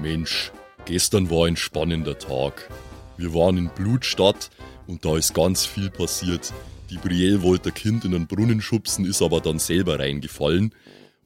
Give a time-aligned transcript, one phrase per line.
[0.00, 0.52] Mensch,
[0.84, 2.68] gestern war ein spannender Tag.
[3.16, 4.50] Wir waren in Blutstadt
[4.86, 6.52] und da ist ganz viel passiert.
[6.90, 10.74] Die Brielle wollte ein Kind in einen Brunnen schubsen, ist aber dann selber reingefallen.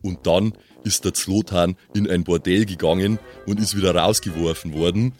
[0.00, 0.52] Und dann
[0.84, 5.12] ist der Zlotan in ein Bordell gegangen und ist wieder rausgeworfen worden.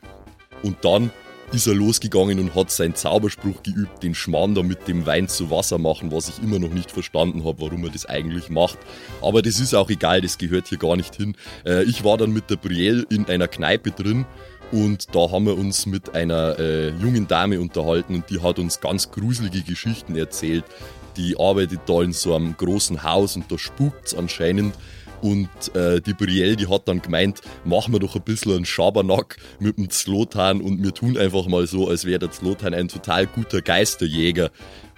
[0.63, 1.11] Und dann
[1.53, 5.51] ist er losgegangen und hat seinen Zauberspruch geübt, den Schmarrn da mit dem Wein zu
[5.51, 8.79] Wasser machen, was ich immer noch nicht verstanden habe, warum er das eigentlich macht.
[9.23, 11.37] Aber das ist auch egal, das gehört hier gar nicht hin.
[11.65, 14.27] Äh, ich war dann mit der Brielle in einer Kneipe drin
[14.71, 18.81] und da haben wir uns mit einer äh, jungen Dame unterhalten und die hat uns
[18.81, 20.65] ganz gruselige Geschichten erzählt.
[21.17, 24.75] Die arbeitet da in so einem großen Haus und da spukt's anscheinend.
[25.23, 29.37] Und äh, die Brielle, die hat dann gemeint, machen wir doch ein bisschen einen Schabernack
[29.59, 33.27] mit dem Zlotan und wir tun einfach mal so, als wäre der Zlotan ein total
[33.27, 34.51] guter Geisterjäger.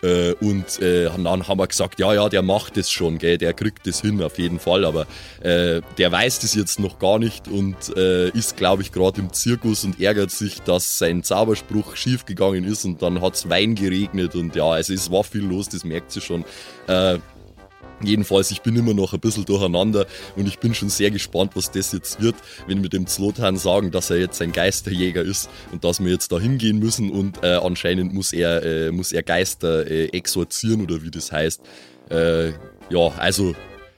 [0.03, 3.53] Äh, und äh, dann haben wir gesagt, ja, ja, der macht das schon, gell, der
[3.53, 5.07] kriegt das hin auf jeden Fall, aber
[5.41, 9.33] äh, der weiß das jetzt noch gar nicht und äh, ist, glaube ich, gerade im
[9.33, 14.57] Zirkus und ärgert sich, dass sein Zauberspruch schiefgegangen ist und dann hat's Wein geregnet und
[14.57, 16.45] ja, also es war viel los, das merkt sie schon.
[18.03, 20.07] Jedenfalls, ich bin immer noch ein bisschen durcheinander
[20.37, 23.91] und ich bin schon sehr gespannt, was das jetzt wird, wenn wir dem Zlotan sagen,
[23.91, 27.57] dass er jetzt ein Geisterjäger ist und dass wir jetzt da hingehen müssen und äh,
[27.57, 31.61] anscheinend muss er, äh, muss er Geister äh, exorzieren oder wie das heißt.
[32.11, 32.49] Äh,
[32.91, 33.55] ja, also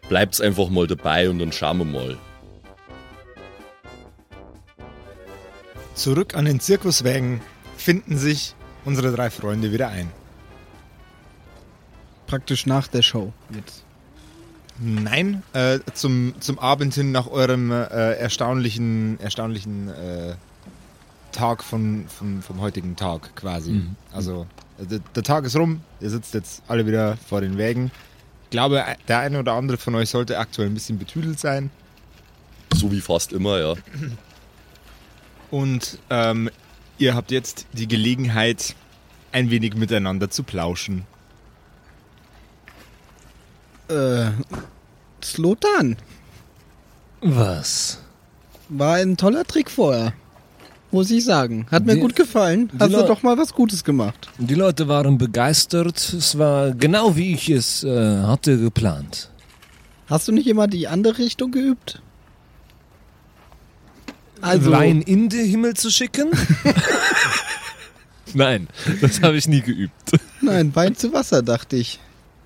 [0.08, 2.18] bleibt's einfach mal dabei und dann schauen wir mal.
[5.94, 7.40] Zurück an den Zirkuswägen
[7.76, 10.10] finden sich unsere drei Freunde wieder ein.
[12.26, 13.81] Praktisch nach der Show jetzt.
[14.78, 20.34] Nein, äh, zum, zum Abend hin nach eurem äh, erstaunlichen, erstaunlichen äh,
[21.30, 23.72] Tag von, von, vom heutigen Tag quasi.
[23.72, 23.96] Mhm.
[24.12, 24.46] Also
[24.78, 27.90] äh, der, der Tag ist rum, ihr sitzt jetzt alle wieder vor den Wägen.
[28.44, 31.70] Ich glaube, der eine oder andere von euch sollte aktuell ein bisschen betüdelt sein.
[32.74, 33.74] So wie fast immer, ja.
[35.50, 36.50] Und ähm,
[36.98, 38.74] ihr habt jetzt die Gelegenheit,
[39.32, 41.06] ein wenig miteinander zu plauschen.
[43.92, 44.30] Äh,
[45.24, 45.96] Slotan
[47.20, 47.98] Was?
[48.68, 50.12] war ein toller Trick vorher.
[50.90, 51.66] Muss ich sagen.
[51.70, 52.70] Hat mir Die- gut gefallen.
[52.78, 54.28] Hast du Leu- doch mal was Gutes gemacht.
[54.38, 55.96] Die Leute waren begeistert.
[56.12, 59.30] Es war genau wie ich es äh, hatte geplant.
[60.06, 62.02] Hast du nicht immer die andere Richtung geübt?
[64.42, 66.30] Also, Wein in den Himmel zu schicken?
[68.34, 68.68] Nein,
[69.00, 70.12] das habe ich nie geübt.
[70.40, 72.00] nein, Wein zu Wasser, dachte ich.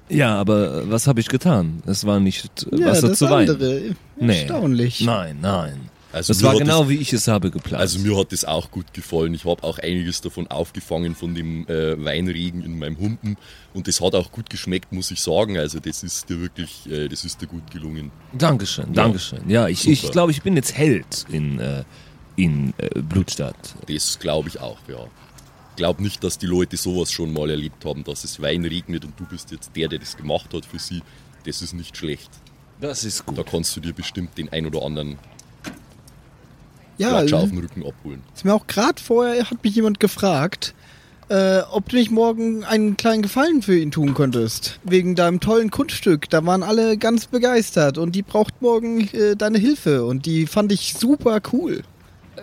[0.08, 1.82] Ja, aber äh, was habe ich getan?
[1.86, 3.48] Es war nicht äh, Ja, Wasser das zu Wein.
[3.50, 3.82] andere.
[4.18, 4.40] Nee.
[4.40, 5.00] Erstaunlich.
[5.00, 5.90] Nein, nein.
[6.12, 7.80] Also Das war genau wie ich es habe geplant.
[7.80, 9.34] Also mir hat das auch gut gefallen.
[9.34, 13.36] Ich habe auch einiges davon aufgefangen von dem äh, Weinregen in meinem Humpen
[13.74, 15.58] und das hat auch gut geschmeckt, muss ich sagen.
[15.58, 18.12] Also das ist dir wirklich, äh, das ist dir gut gelungen.
[18.32, 19.40] Dankeschön, Dankeschön.
[19.48, 21.82] Ja, ich, ich glaube, ich bin jetzt Held in, äh,
[22.36, 23.74] in äh, Blutstadt.
[23.86, 25.04] Das glaube ich auch, ja.
[25.76, 29.04] Ich glaube nicht, dass die Leute sowas schon mal erlebt haben, dass es Wein regnet
[29.04, 31.02] und du bist jetzt der, der das gemacht hat für sie.
[31.44, 32.30] Das ist nicht schlecht.
[32.80, 33.36] Das ist gut.
[33.36, 35.18] Da kannst du dir bestimmt den ein oder anderen
[36.96, 38.22] Ja, Klatscher auf ist den Rücken abholen.
[38.42, 40.74] mir auch gerade vorher hat mich jemand gefragt,
[41.28, 44.80] äh, ob du nicht morgen einen kleinen Gefallen für ihn tun könntest.
[44.82, 46.30] Wegen deinem tollen Kunststück.
[46.30, 50.72] Da waren alle ganz begeistert und die braucht morgen äh, deine Hilfe und die fand
[50.72, 51.82] ich super cool.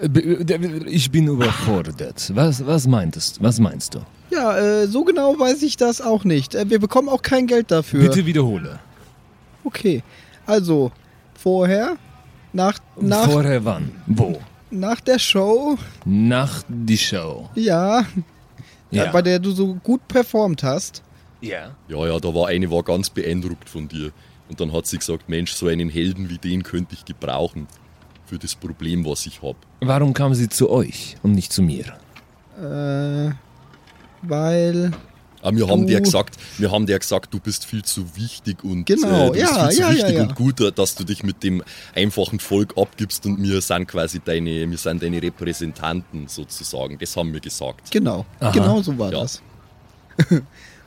[0.03, 2.31] Äh, Ich bin überfordert.
[2.35, 3.99] Was, was meintest Was meinst du?
[4.31, 6.55] Ja, äh, so genau weiß ich das auch nicht.
[6.55, 8.01] Äh, wir bekommen auch kein Geld dafür.
[8.01, 8.79] Bitte wiederhole.
[9.63, 10.03] Okay,
[10.45, 10.91] also
[11.35, 11.95] vorher,
[12.51, 13.91] nach, nach, Vorher wann?
[14.07, 14.39] Wo?
[14.71, 17.49] nach der Show, Nach die Show.
[17.55, 18.03] ja,
[18.91, 19.11] Ja.
[19.11, 21.01] bei der du so gut performt hast.
[21.41, 21.75] ja.
[21.87, 24.11] Ja, ja, da war eine war ganz beeindruckt von dir.
[24.49, 27.67] Und dann hat sie gesagt, Mensch, so einen Helden wie den könnte ich gebrauchen.
[28.25, 29.57] Für das Problem, was ich habe.
[29.81, 31.85] Warum kam sie zu euch und nicht zu mir?
[32.57, 33.33] Äh,
[34.21, 34.91] weil,
[35.41, 38.85] Aber wir haben der gesagt, wir haben der gesagt, du bist viel zu wichtig und
[38.85, 40.21] Genau, äh, du bist ja, viel zu ja, wichtig ja.
[40.23, 41.61] und gut, dass du dich mit dem
[41.93, 46.97] einfachen Volk abgibst und wir sind quasi deine, wir sind deine Repräsentanten sozusagen.
[46.97, 47.91] Das haben wir gesagt.
[47.91, 48.51] genau, Aha.
[48.51, 49.21] genau so war Ja.
[49.21, 49.41] das.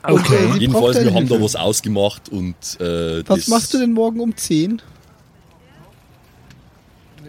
[0.02, 0.52] Okay.
[0.54, 4.20] Äh, Jedenfalls, wir haben da was ausgemacht und äh, Was das, machst du denn morgen
[4.20, 4.80] um 10?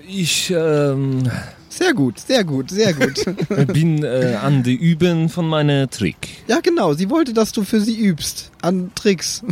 [0.08, 1.30] Ich ähm,
[1.70, 3.24] Sehr gut, sehr gut, sehr gut.
[3.74, 6.18] bin äh, an die Üben von meiner Trick.
[6.48, 8.52] ja, genau, sie wollte, dass du für sie übst.
[8.62, 9.44] An Tricks.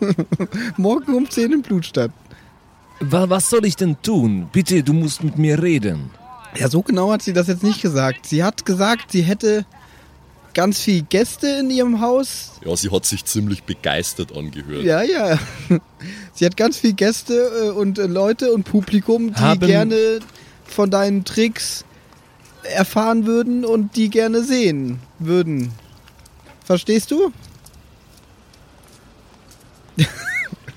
[0.76, 2.10] morgen um 10 in Blutstadt.
[3.00, 4.48] Wa was soll ich denn tun?
[4.52, 6.10] Bitte, du musst mit mir reden.
[6.56, 8.26] Ja, so genau hat sie das jetzt nicht gesagt.
[8.26, 9.64] Sie hat gesagt, sie hätte
[10.54, 12.52] ganz viel Gäste in ihrem Haus.
[12.64, 14.82] Ja, sie hat sich ziemlich begeistert angehört.
[14.82, 15.38] Ja, ja.
[16.40, 20.20] Sie hat ganz viel Gäste äh, und äh, Leute und Publikum, die Haben- gerne
[20.64, 21.84] von deinen Tricks
[22.62, 25.70] erfahren würden und die gerne sehen würden.
[26.64, 27.30] Verstehst du?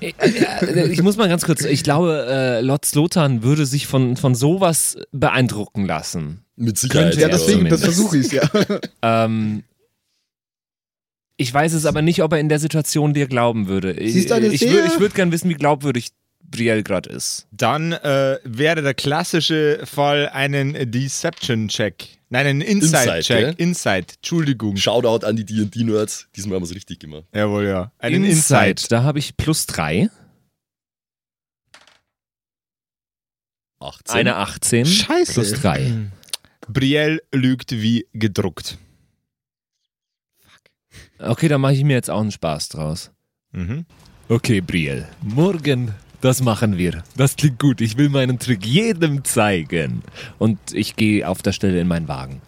[0.00, 4.34] Äh, Ich muss mal ganz kurz, ich glaube, äh, Lord Slotan würde sich von, von
[4.34, 6.44] sowas beeindrucken lassen.
[6.56, 7.12] Mit Sicherheit.
[7.12, 8.42] Könnte Ja, deswegen, das versuche ich ja.
[9.00, 9.62] Ähm,
[11.36, 13.92] ich weiß es aber nicht, ob er in der Situation dir glauben würde.
[13.92, 16.08] Ich, Sie ist eine ich sehr- würde ich würd gern wissen, wie glaubwürdig
[16.42, 17.46] Brielle gerade ist.
[17.50, 22.06] Dann äh, wäre der klassische Fall einen Deception-Check.
[22.28, 23.38] Nein, einen Inside, Inside-Check.
[23.38, 23.54] gell?
[23.58, 24.76] Inside, Entschuldigung.
[24.76, 26.28] Shoutout an die D&D-Nerds.
[26.36, 27.24] Diesmal haben wir es richtig gemacht.
[27.34, 27.90] Jawohl, ja.
[27.98, 28.88] Einen Inside, Inside.
[28.90, 30.08] da habe ich plus drei,
[33.80, 34.14] 18.
[34.16, 35.32] eine 18, Scheiße.
[35.32, 35.92] plus drei.
[36.68, 38.78] Brielle lügt wie gedruckt.
[41.18, 43.10] Okay, dann mache ich mir jetzt auch einen Spaß draus.
[43.52, 43.86] Mhm.
[44.28, 47.02] Okay, Brielle, morgen, das machen wir.
[47.16, 47.80] Das klingt gut.
[47.80, 50.02] Ich will meinen Trick jedem zeigen.
[50.38, 52.40] Und ich gehe auf der Stelle in meinen Wagen.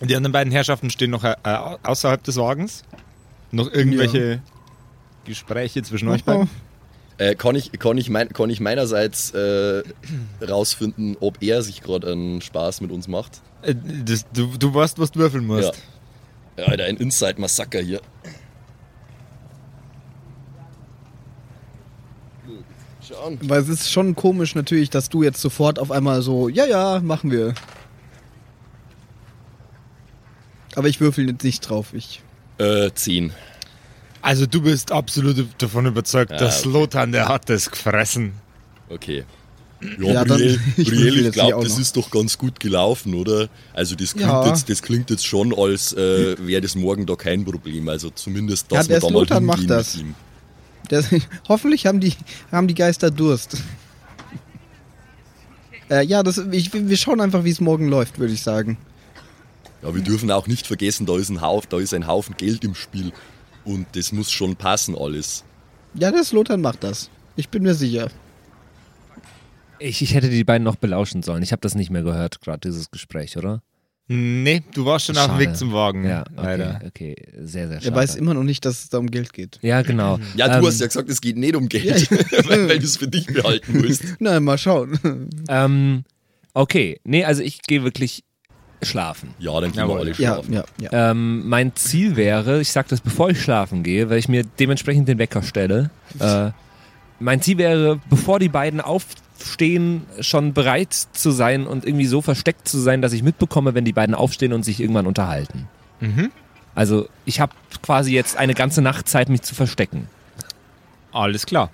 [0.00, 2.82] Die anderen beiden Herrschaften stehen noch äh, außerhalb des Wagens.
[3.50, 4.40] Noch irgendwelche
[5.24, 6.48] Gespräche zwischen euch beiden?
[7.18, 9.82] Äh, kann, ich, kann, ich mein, kann ich meinerseits äh,
[10.40, 13.42] rausfinden, ob er sich gerade einen Spaß mit uns macht?
[13.60, 13.74] Äh,
[14.04, 15.74] das, du, du weißt, was du würfeln musst.
[15.74, 15.82] Ja.
[16.56, 18.00] Alter, ein Inside-Massaker hier.
[23.06, 23.38] Schauen.
[23.42, 27.00] Weil es ist schon komisch natürlich, dass du jetzt sofort auf einmal so, ja, ja,
[27.00, 27.54] machen wir.
[30.76, 31.92] Aber ich würfel jetzt nicht drauf.
[31.92, 32.22] Ich.
[32.58, 33.32] Äh, 10.
[34.22, 36.72] Also du bist absolut davon überzeugt, Ja, dass okay.
[36.72, 38.34] Lothar, der hat das gefressen.
[38.88, 39.24] Okay.
[39.98, 43.48] Ja, Ja, Brielle, ich Brielle, ich glaube, das ist doch ganz gut gelaufen, oder?
[43.72, 44.46] Also das klingt, Ja.
[44.48, 47.88] jetzt, das klingt jetzt schon, als äh, wäre das morgen da kein Problem.
[47.88, 49.98] Also zumindest, Ja, dass der wir da mal Slotan macht das.
[50.90, 51.04] Der,
[51.48, 52.12] hoffentlich haben die,
[52.50, 53.56] haben die Geister Durst.
[55.90, 58.78] äh, ja, das, ich, wir schauen einfach, wie es morgen läuft, würde ich sagen.
[59.82, 62.62] Ja, wir dürfen auch nicht vergessen, da ist, ein Haufen, da ist ein Haufen Geld
[62.64, 63.12] im Spiel.
[63.64, 65.44] Und das muss schon passen alles.
[65.94, 67.10] Ja, der Slotan macht das.
[67.36, 68.08] Ich bin mir sicher.
[69.82, 71.42] Ich, ich hätte die beiden noch belauschen sollen.
[71.42, 73.62] Ich habe das nicht mehr gehört, gerade dieses Gespräch, oder?
[74.08, 75.40] Nee, du warst schon auf dem Schade.
[75.46, 76.04] Weg zum Wagen.
[76.04, 76.80] Ja, okay, leider.
[76.86, 77.16] okay.
[77.40, 77.92] Sehr, sehr schade.
[77.92, 79.58] Er weiß immer noch nicht, dass es da um Geld geht.
[79.62, 80.18] Ja, genau.
[80.36, 82.18] Ja, du Ähm, hast ja gesagt, es geht nicht um Geld, Ja.
[82.48, 84.02] weil, weil du es für dich behalten musst.
[84.18, 84.98] Na, mal schauen.
[85.48, 86.04] Ähm,
[86.52, 88.24] okay, nee, also ich gehe wirklich
[88.82, 89.30] schlafen.
[89.38, 90.52] Ja, dann gehen wir alle Ja, schlafen.
[90.52, 91.10] ja, ja.
[91.12, 95.08] Ähm, mein Ziel wäre, ich sage das bevor ich schlafen gehe, weil ich mir dementsprechend
[95.08, 95.90] den Wecker stelle.
[96.18, 96.50] Äh,
[97.20, 98.80] mein Ziel wäre, bevor die beiden
[99.42, 103.84] aufstehen, schon bereit zu sein und irgendwie so versteckt zu sein, dass ich mitbekomme, wenn
[103.84, 105.68] die beiden aufstehen und sich irgendwann unterhalten.
[106.00, 106.30] Mhm.
[106.74, 107.52] Also ich habe
[107.82, 110.08] quasi jetzt eine ganze Nacht Zeit, mich zu verstecken.
[111.10, 111.70] Alles klar.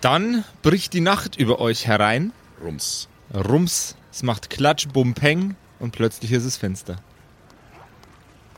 [0.00, 2.32] Dann bricht die Nacht über euch herein.
[2.62, 3.08] Rums.
[3.34, 6.96] Rums, es macht Klatsch, Bum, Peng und plötzlich ist es finster.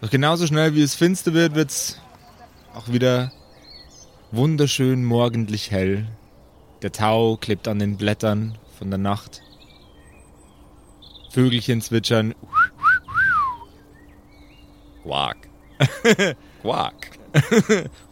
[0.02, 1.99] Doch genauso schnell wie es finster wird, wird es
[2.75, 3.32] auch wieder
[4.32, 6.06] wunderschön morgendlich hell.
[6.86, 9.42] Der Tau klebt an den Blättern von der Nacht.
[11.32, 12.32] Vögelchen zwitschern.
[15.02, 15.48] Quack.
[16.62, 17.18] Quack.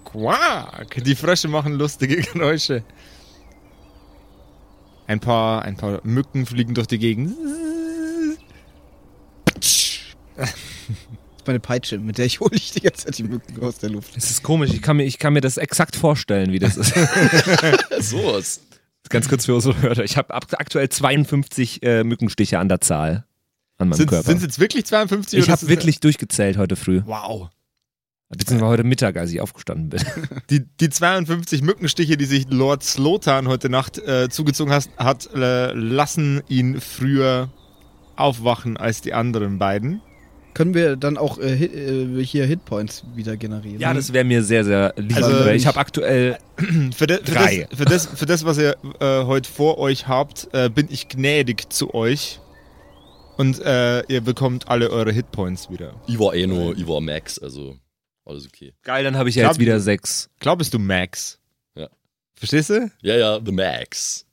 [0.05, 1.05] Quack!
[1.05, 2.82] Die Frösche machen lustige Geräusche.
[5.06, 7.32] Ein paar, ein paar Mücken fliegen durch die Gegend.
[11.44, 13.79] Das ist meine Peitsche, mit der ich hole ich die ganze Zeit die Mücken aus
[13.79, 14.17] der Luft.
[14.17, 16.94] Es ist komisch, ich kann mir, ich kann mir das exakt vorstellen, wie das ist.
[18.01, 18.60] Sowas.
[19.10, 20.03] Ganz kurz für unsere Hörer.
[20.05, 23.27] Ich habe aktuell 52 äh, Mückenstiche an der Zahl
[23.77, 24.32] an meinem Sind Körper.
[24.32, 25.39] es jetzt wirklich 52?
[25.39, 27.03] ich ist habe es- wirklich durchgezählt heute früh.
[27.05, 27.51] Wow.
[28.31, 30.01] Beziehungsweise heute Mittag, als ich aufgestanden bin.
[30.51, 35.72] Die, die 52 Mückenstiche, die sich Lord Slotan heute Nacht äh, zugezogen hat, hat äh,
[35.72, 37.53] lassen ihn früher
[38.17, 40.01] aufwachen als die anderen beiden.
[40.55, 43.81] Können wir dann auch äh, Hit, äh, hier Hitpoints wieder generieren?
[43.81, 45.17] Ja, das wäre mir sehr, sehr lieb.
[45.17, 46.39] Also, weil ich habe aktuell
[46.96, 47.67] Für, de, für, Drei.
[47.69, 51.08] das, für, das, für das, was ihr äh, heute vor euch habt, äh, bin ich
[51.08, 52.41] gnädig zu euch.
[53.37, 56.01] Und äh, ihr bekommt alle eure Hitpoints wieder.
[56.06, 57.77] Ich war eh nur, ich war Max, also
[58.25, 58.73] alles okay.
[58.82, 60.31] geil, dann habe ich ja Glaub- jetzt wieder sechs.
[60.39, 61.41] Glaubst du Max?
[61.75, 61.89] Ja.
[62.37, 62.91] Verstehst du?
[63.03, 64.25] Ja, ja, The Max.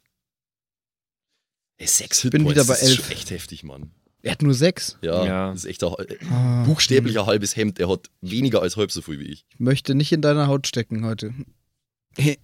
[1.77, 3.09] Ey, sechs bin Hitpoints, wieder bei das ist elf.
[3.09, 3.89] echt heftig, Mann.
[4.23, 4.97] Er hat nur sechs.
[5.01, 5.49] Ja, Ja.
[5.51, 5.93] das ist echt ein,
[6.31, 7.79] Ah, buchstäblich ein halbes Hemd.
[7.79, 9.45] Der hat weniger als halb so viel wie ich.
[9.49, 11.33] Ich möchte nicht in deiner Haut stecken heute.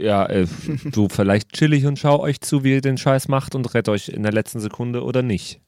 [0.00, 0.46] Ja, äh,
[0.92, 4.08] du vielleicht chillig und schau euch zu, wie ihr den Scheiß macht und rett euch
[4.10, 5.60] in der letzten Sekunde oder nicht.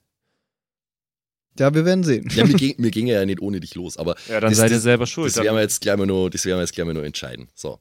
[1.59, 2.29] Ja, wir werden sehen.
[2.31, 4.71] Ja, wir, ging, wir gingen ja nicht ohne dich los, aber Ja, dann das, seid
[4.71, 5.37] ihr selber schuld.
[5.37, 7.49] das werden wir jetzt gleich mal noch, das werden wir jetzt gleich mal noch entscheiden.
[7.57, 7.81] So.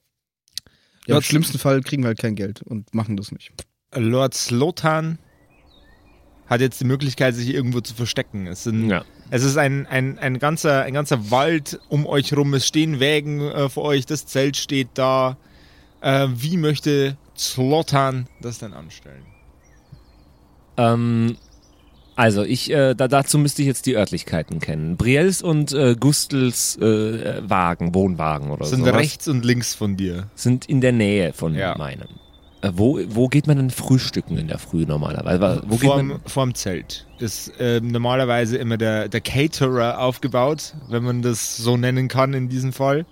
[1.05, 3.51] Ja, Im schlimmsten Fall kriegen wir halt kein Geld und machen das nicht.
[3.93, 5.19] Lord Slotan
[6.49, 8.47] hat jetzt die Möglichkeit, sich irgendwo zu verstecken.
[8.47, 9.05] Es, sind, Ja.
[9.29, 12.53] es ist ein, ein, ein, ganzer, ein ganzer Wald um euch rum.
[12.55, 14.05] Es stehen Wägen äh, vor euch.
[14.05, 15.37] Das Zelt steht da.
[16.01, 19.23] Äh, wie möchte Slotan das denn anstellen?
[20.77, 21.37] Ähm,
[22.15, 24.97] also ich, äh, da, dazu müsste ich jetzt die Örtlichkeiten kennen.
[24.97, 30.29] Briels und äh, Gustels äh, Wagen, Wohnwagen oder Sind sowas, rechts und links von dir.
[30.35, 31.77] sind in der Nähe von Ja.
[31.77, 32.07] meinem.
[32.61, 35.63] Äh, wo, wo geht man denn frühstücken in der Früh normalerweise?
[35.65, 36.21] Wo geht Vorm, man?
[36.25, 42.07] vorm Zelt ist ähm, normalerweise immer der, der Caterer aufgebaut, wenn man das so nennen
[42.07, 43.05] kann in diesem Fall.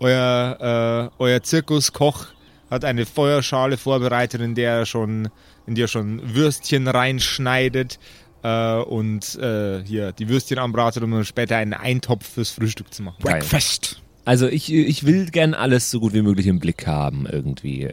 [0.00, 2.26] Euer, äh, euer Zirkuskoch
[2.70, 5.28] hat eine Feuerschale vorbereitet, in der er schon,
[5.66, 7.98] in der er schon Würstchen reinschneidet
[8.42, 13.02] äh, und äh, hier die Würstchen anbratet, um dann später einen Eintopf fürs Frühstück zu
[13.02, 13.16] machen.
[13.20, 14.02] Breakfast.
[14.24, 17.88] Also ich, ich will gern alles so gut wie möglich im Blick haben irgendwie.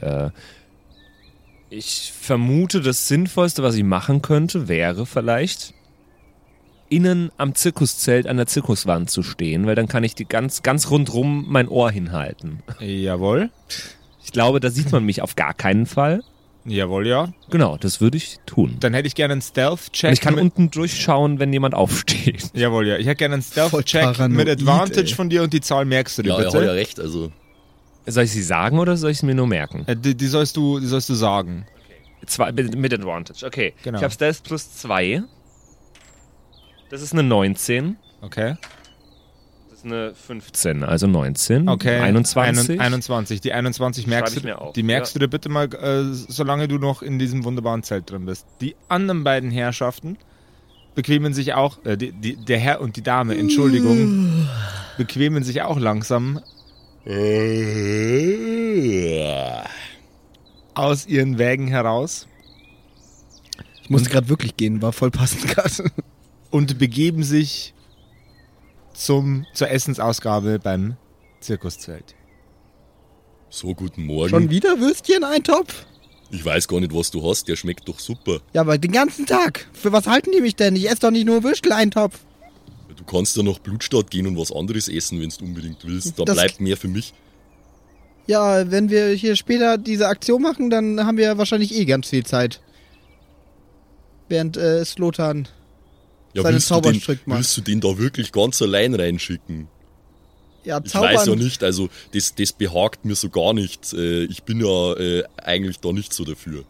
[1.78, 5.74] Ich vermute, das Sinnvollste, was ich machen könnte, wäre vielleicht
[6.88, 10.90] innen am Zirkuszelt an der Zirkuswand zu stehen, weil dann kann ich die ganz, ganz
[10.90, 12.64] rundrum mein Ohr hinhalten.
[12.80, 13.50] Jawohl.
[14.24, 16.24] Ich glaube, da sieht man mich auf gar keinen Fall.
[16.64, 17.34] Jawohl, ja.
[17.50, 18.78] Genau, das würde ich tun.
[18.80, 20.14] Dann hätte ich gerne einen Stealth-Check.
[20.14, 22.52] Ich kann unten durchschauen, wenn jemand aufsteht.
[22.54, 22.98] Jawohl, ja.
[22.98, 25.14] Ich hätte gerne einen Stealth-Check mit Advantage ey.
[25.14, 26.58] von dir und die Zahl merkst du dir Ja, bitte.
[26.58, 27.02] hat ja recht.
[27.02, 27.34] Also,
[28.08, 29.84] Soll ich sie sagen oder soll ich sie mir nur merken?
[29.88, 31.66] Äh, die, die, sollst du, die sollst du sagen.
[32.26, 33.74] Zwei, mit, mit Advantage, okay.
[33.84, 33.98] Genau.
[33.98, 35.24] Ich habe Stealth plus 2.
[36.90, 37.98] Das ist eine 19.
[38.22, 38.56] Okay.
[39.70, 41.68] Das ist eine 15, also 19.
[41.68, 42.00] Okay.
[42.00, 42.80] 21.
[42.80, 43.42] 21.
[43.42, 45.20] Die 21 merkst du, auf, die merkst ja.
[45.20, 48.48] du dir bitte mal, äh, solange du noch in diesem wunderbaren Zelt drin bist.
[48.62, 50.18] Die anderen beiden Herrschaften
[50.96, 54.48] bequemen sich auch, äh, die, die, der Herr und die Dame, Entschuldigung,
[54.98, 56.40] bequemen sich auch langsam
[60.74, 62.28] aus ihren Wägen heraus
[63.84, 65.92] Ich musste gerade wirklich gehen, war voll passend gerade.
[66.50, 67.74] und begeben sich
[68.94, 70.98] zum, zur Essensausgabe beim
[71.42, 72.16] Zirkuszelt.
[73.50, 74.30] so, guten Morgen.
[74.30, 75.86] Schon wieder Würstchen, ein Topf?
[76.32, 77.48] Ich weiß gar nicht, was du hast.
[77.48, 78.40] Der schmeckt doch super.
[78.54, 79.68] Ja, aber den ganzen Tag.
[79.74, 80.76] Für was halten die mich denn?
[80.76, 82.20] Ich esse doch nicht nur Würstel, ein Topf.
[82.96, 86.18] Du kannst ja nach Blutstadt gehen und was anderes essen, wenn du unbedingt willst.
[86.20, 87.14] Da Das- bleibt mehr für mich.
[88.28, 92.26] Ja, wenn wir hier später diese Aktion machen, dann haben wir wahrscheinlich eh ganz viel
[92.26, 92.60] Zeit.
[94.30, 95.48] Während äh, Slotan
[96.34, 97.38] Ja, seine willst, du den, Zauberstrick macht.
[97.40, 99.68] willst du den da wirklich ganz allein reinschicken?
[100.64, 101.14] Ja, Ich zaubern.
[101.14, 103.94] weiß ja nicht, also das, das behagt mir so gar nicht.
[103.94, 106.64] Äh, Ich bin ja äh, eigentlich da nicht so dafür.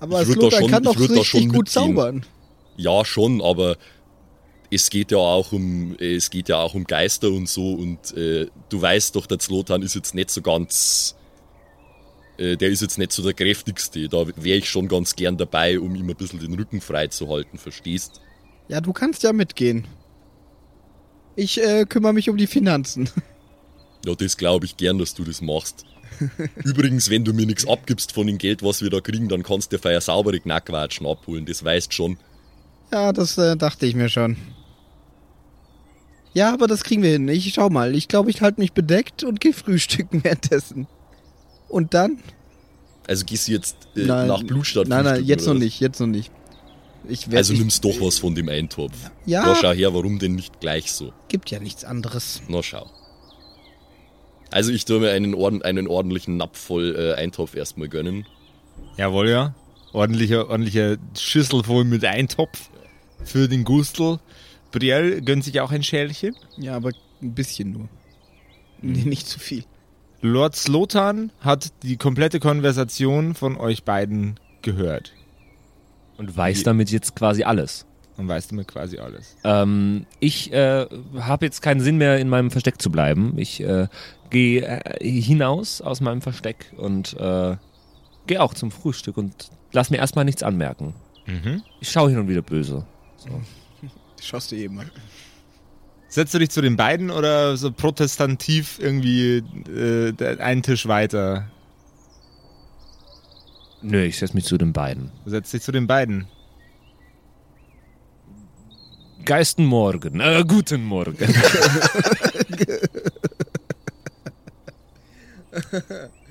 [0.00, 2.26] aber ich Slotan schon- kann ich doch richtig gut zaubern.
[2.76, 3.76] Ja, schon, aber
[4.76, 8.16] es geht ja auch um äh, es geht ja auch um Geister und so und
[8.16, 11.16] äh, du weißt doch, der Zlotan ist jetzt nicht so ganz
[12.38, 14.08] äh, der ist jetzt nicht so der kräftigste.
[14.08, 17.28] Da wäre ich schon ganz gern dabei, um ihm ein bisschen den Rücken frei zu
[17.28, 18.20] halten, verstehst?
[18.68, 19.86] Ja, du kannst ja mitgehen.
[21.34, 23.10] Ich äh, kümmere mich um die Finanzen.
[24.04, 25.84] Ja, das glaube ich gern, dass du das machst.
[26.64, 29.72] Übrigens, wenn du mir nichts abgibst von dem Geld, was wir da kriegen, dann kannst
[29.72, 32.16] du dir für eine saubere Knackwatschen abholen, das weißt schon.
[32.92, 34.36] Ja, das äh, dachte ich mir schon.
[36.36, 37.26] Ja, aber das kriegen wir hin.
[37.28, 37.94] Ich schau mal.
[37.94, 40.86] Ich glaube, ich halte mich bedeckt und gehe frühstücken währenddessen.
[41.66, 42.18] Und dann?
[43.08, 44.28] Also gehst du jetzt äh, Nein.
[44.28, 45.60] nach Blutstadt Nein, nein, jetzt noch was?
[45.60, 46.30] nicht, jetzt noch nicht.
[47.08, 48.92] Ich werd, Also ich, nimmst doch was von dem Eintopf.
[49.24, 49.46] Ja.
[49.46, 51.14] Ja, schau her, warum denn nicht gleich so?
[51.28, 52.42] gibt ja nichts anderes.
[52.48, 52.86] Na schau.
[54.50, 58.26] Also ich tue mir einen, Orden, einen ordentlichen Napf voll äh, Eintopf erstmal gönnen.
[58.98, 59.54] Jawohl, ja.
[59.94, 62.68] Ordentlicher, ordentlicher Schüssel voll mit Eintopf
[63.24, 64.18] für den Gustl.
[64.78, 66.34] Brielle gönnt sich auch ein Schälchen.
[66.58, 66.90] Ja, aber
[67.22, 67.88] ein bisschen nur.
[68.82, 69.64] Nee, nicht zu viel.
[70.20, 75.12] Lord Slotan hat die komplette Konversation von euch beiden gehört
[76.18, 77.86] Und weiß damit jetzt quasi alles.
[78.16, 79.36] und weiß damit quasi alles.
[79.44, 80.86] Ähm, ich äh,
[81.18, 83.34] habe jetzt keinen Sinn mehr, in meinem Versteck zu bleiben.
[83.38, 83.88] Ich äh,
[84.30, 87.56] gehe äh, hinaus aus meinem Versteck und äh,
[88.26, 90.94] gehe auch zum Frühstück und lass mir erstmal nichts anmerken.
[91.26, 91.62] Mhm.
[91.80, 92.86] Ich schaue hin und wieder böse.
[94.26, 94.90] Schaust du eben mal.
[96.08, 101.48] Setzt du dich zu den beiden oder so protestantiv irgendwie äh, einen Tisch weiter?
[103.82, 105.12] Nö, ich setze mich zu den beiden.
[105.24, 106.26] Du setzt dich zu den beiden.
[109.24, 111.16] Geisten Morgen, äh, guten Morgen.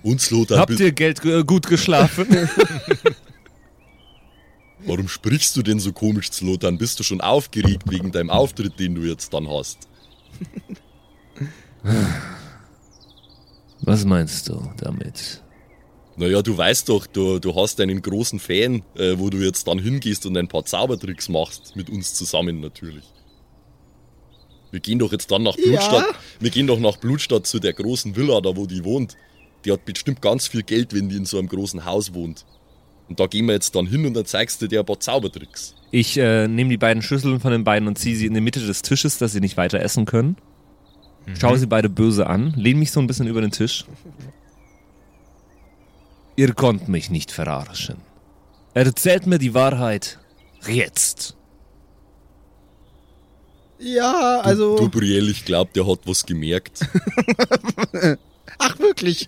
[0.04, 2.28] Und Slotan, Habt ihr Geld äh, gut geschlafen?
[4.96, 6.78] Warum sprichst du denn so komisch, Zlotan?
[6.78, 9.90] Bist du schon aufgeregt wegen deinem Auftritt, den du jetzt dann hast?
[13.82, 15.44] Was meinst du damit?
[16.16, 19.80] Naja, du weißt doch, du, du hast einen großen Fan, äh, wo du jetzt dann
[19.80, 21.76] hingehst und ein paar Zaubertricks machst.
[21.76, 23.04] Mit uns zusammen natürlich.
[24.72, 25.72] Wir gehen doch jetzt dann nach Ja.
[25.72, 26.06] Blutstadt.
[26.40, 29.18] Wir gehen doch nach Blutstadt zu der großen Villa, da wo die wohnt.
[29.66, 32.46] Die hat bestimmt ganz viel Geld, wenn die in so einem großen Haus wohnt.
[33.08, 35.76] Und da gehen wir jetzt dann hin und dann zeigst du dir ein paar Zaubertricks.
[35.92, 38.60] Ich äh, nehme die beiden Schüsseln von den beiden und ziehe sie in die Mitte
[38.66, 40.38] des Tisches, dass sie nicht weiter essen können.
[41.40, 43.86] Schaue sie beide böse an, lehne mich so ein bisschen über den Tisch.
[46.36, 47.98] Ihr konnt mich nicht verarschen.
[48.74, 50.20] Erzählt mir die Wahrheit.
[50.68, 51.36] Jetzt.
[53.80, 54.78] Ja, also.
[54.78, 56.82] Du, Brielle, ich glaub, der hat was gemerkt.
[58.58, 59.28] Ach, wirklich?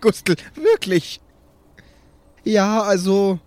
[0.00, 1.20] Gustl, wirklich?
[2.44, 3.38] Ja, also.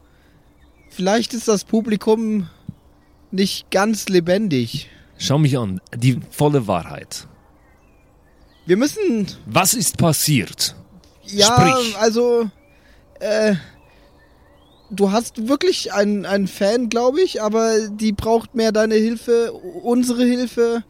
[0.90, 2.50] Vielleicht ist das Publikum
[3.32, 4.90] nicht ganz lebendig.
[5.18, 5.80] Schau mich an.
[5.96, 7.28] Die volle Wahrheit.
[8.66, 9.28] Wir müssen.
[9.46, 10.76] Was ist passiert?
[11.26, 11.98] Ja, Sprich.
[11.98, 12.50] also.
[13.20, 13.56] Äh.
[14.94, 20.26] Du hast wirklich einen, einen Fan, glaube ich, aber die braucht mehr deine Hilfe, unsere
[20.26, 20.84] Hilfe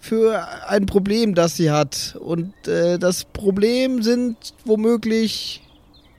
[0.00, 2.16] für ein Problem, das sie hat.
[2.20, 5.62] Und äh, das Problem sind womöglich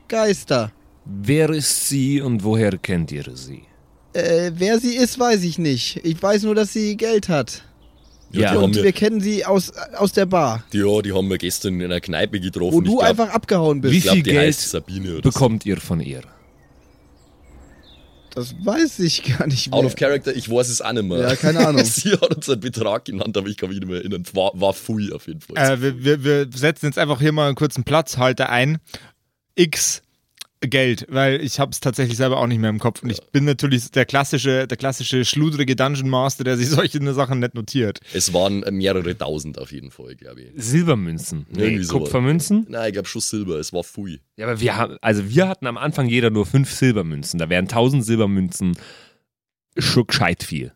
[0.08, 0.72] Geister.
[1.06, 3.64] Wer ist sie und woher kennt ihr sie?
[4.14, 6.02] Äh, wer sie ist, weiß ich nicht.
[6.04, 7.64] Ich weiß nur, dass sie Geld hat.
[8.32, 11.38] Ja, Und wir, wir kennen sie aus, aus der Bar, die, ja, die haben wir
[11.38, 12.74] gestern in einer Kneipe getroffen.
[12.74, 13.94] wo du ich glaub, einfach abgehauen bist.
[13.94, 15.32] Wie ich glaub, viel die Geld heißt Sabine oder so.
[15.32, 16.22] Bekommt ihr von ihr?
[18.34, 19.80] Das weiß ich gar nicht mehr.
[19.80, 21.20] Out of Character, ich weiß es auch nicht mehr.
[21.20, 21.86] Ja, keine Ahnung.
[21.86, 24.24] Sie hat uns einen Betrag genannt, aber ich kann mich nicht mehr erinnern.
[24.34, 25.56] War, war Fui auf jeden Fall.
[25.56, 28.80] Äh, wir, wir, wir setzen jetzt einfach hier mal einen kurzen Platzhalter ein.
[29.56, 30.02] X
[30.62, 33.04] Geld, weil ich habe es tatsächlich selber auch nicht mehr im Kopf.
[33.04, 37.40] Und ich bin natürlich der klassische, der klassische schludrige Dungeon Master, der sich solche Sachen
[37.40, 38.00] nicht notiert.
[38.14, 40.52] es waren mehrere tausend auf jeden Fall, glaube ich.
[40.56, 41.46] Silbermünzen.
[41.52, 42.04] Nee, sowas.
[42.04, 42.66] Kupfermünzen.
[42.70, 44.20] Nein, ich glaube schon Silber, es war Fui.
[44.38, 47.38] Ja, aber wir haben, also wir hatten am Anfang jeder nur fünf Silbermünzen.
[47.38, 48.78] Da wären tausend Silbermünzen
[49.78, 50.72] schon gescheit viel.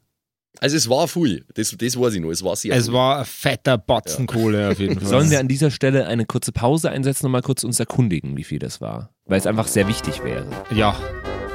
[0.62, 2.94] Also es war Fui, das, das weiß ich noch, es war sehr Es Fui.
[2.94, 5.08] war ein fetter Batzen Kohle auf jeden Fall.
[5.08, 8.44] Sollen wir an dieser Stelle eine kurze Pause einsetzen und mal kurz uns erkundigen, wie
[8.44, 9.14] viel das war?
[9.30, 10.46] Weil es einfach sehr wichtig wäre.
[10.72, 10.96] Ja,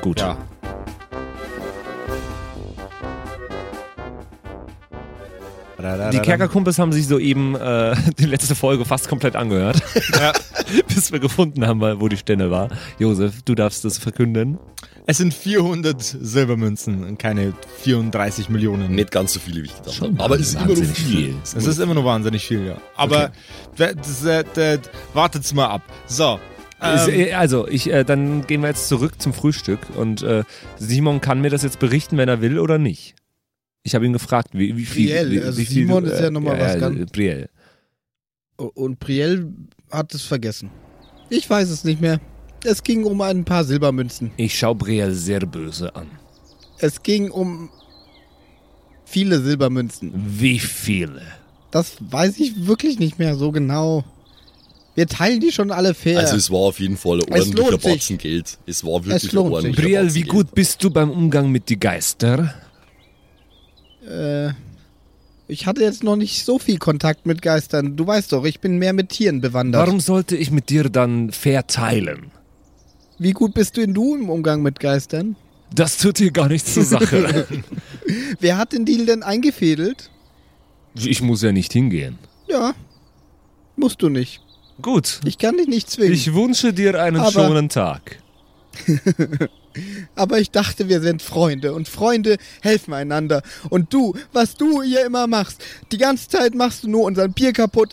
[0.01, 0.21] Gut.
[0.21, 0.37] ja.
[6.13, 9.83] Die Kerkerkumpels haben sich soeben äh, die letzte Folge fast komplett angehört.
[10.89, 12.69] Bis wir gefunden haben, wo die Stelle war.
[12.99, 14.59] Josef, du darfst das verkünden.
[15.07, 18.95] Es sind 400 Silbermünzen und keine 34 Millionen.
[18.95, 20.25] Nicht ganz so viele, wie ich gedacht Schon habe.
[20.25, 21.17] Aber es ist immer noch wahnsinnig viel.
[21.17, 21.35] viel.
[21.43, 22.77] Es Es ist immer noch wahnsinnig viel, ja.
[22.97, 23.33] Aber
[23.77, 24.81] das, äh, das,
[25.13, 25.83] wartet's mal ab.
[26.07, 26.39] So.
[26.85, 30.45] Ähm, äh, Also, ich, äh, dann gehen wir jetzt zurück zum Frühstück und äh,
[30.79, 33.15] Simon kann mir das jetzt berichten, wenn er will oder nicht.
[33.83, 35.09] Ich habe ihn gefragt, wie, wie viel.
[35.11, 37.51] Brielle, wie, also wie viel Simon ist ja noch mal was ganz- äh, Brielle.
[38.57, 39.53] Und Priel
[39.91, 40.71] hat es vergessen.
[41.29, 42.21] Ich weiß es nicht mehr.
[42.65, 44.31] Es ging um ein paar Silbermünzen.
[44.37, 46.07] Ich schaue Brielle sehr böse an.
[46.79, 47.69] Es ging um
[49.05, 50.13] viele Silbermünzen.
[50.15, 51.23] Wie viele?
[51.71, 54.05] Das weiß ich wirklich nicht mehr so genau.
[54.95, 56.21] Wir teilen die schon alle fair.
[56.21, 57.93] Also es war auf jeden Fall ordentlicher lohnt sich.
[57.93, 58.59] Batzen Geld.
[58.67, 59.55] Es war wirklich Es lohnt ein sich.
[59.57, 62.55] ordentlicher Brielle, Batzen wie gut bist du beim Umgang mit die Geister?
[64.09, 64.51] äh,
[65.47, 67.97] ich hatte jetzt noch nicht so viel Kontakt mit Geistern.
[67.97, 69.87] Du weißt doch, ich bin mehr mit Tieren bewandert.
[69.87, 72.31] Warum sollte ich mit dir dann verteilen?
[73.19, 75.37] Wie gut bist du denn du im Umgang mit Geistern?
[75.75, 77.47] Das tut dir gar nichts zur Sache.
[78.41, 80.11] Wer hat den Deal denn eingefädelt?
[80.97, 82.19] ich muss ja nicht hingehen.
[82.49, 82.73] Ja,
[83.77, 84.41] musst du nicht.
[84.83, 85.21] Gut.
[85.25, 86.13] Ich kann dich nicht zwingen.
[86.13, 88.19] Ich wünsche dir einen Aber- schönen Tag.
[90.15, 93.43] Aber ich dachte, wir sind Freunde und Freunde helfen einander.
[93.71, 97.53] Und du, was du hier immer machst, die ganze Zeit machst du nur unseren Bier
[97.53, 97.93] kaputt,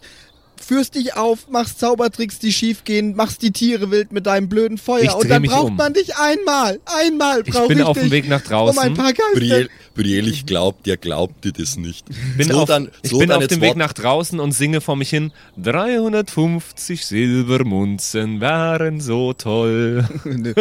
[0.63, 4.77] führst dich auf, machst Zaubertricks, die schief gehen, machst die Tiere wild mit deinem blöden
[4.77, 5.03] Feuer.
[5.03, 5.75] Ich und dann mich braucht um.
[5.75, 8.79] man dich einmal, einmal Ich brauche bin ich auf dem dich, Weg nach um draußen.
[8.79, 9.33] ein paar Geister.
[9.39, 12.05] Brielle, Brielle, ich glaub, der glaubt dir das nicht.
[12.37, 15.09] bin auf, Zlotan- ich Zlotan, bin auf dem Weg nach draußen und singe vor mich
[15.09, 15.31] hin.
[15.61, 20.05] 350 Silbermunzen waren so toll.
[20.25, 20.53] Nee,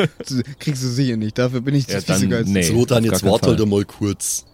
[0.59, 2.71] Kriegst du sicher nicht, dafür bin ich Ja, zu viel dann- nee.
[2.73, 4.47] Auf gar jetzt warte halt einmal kurz.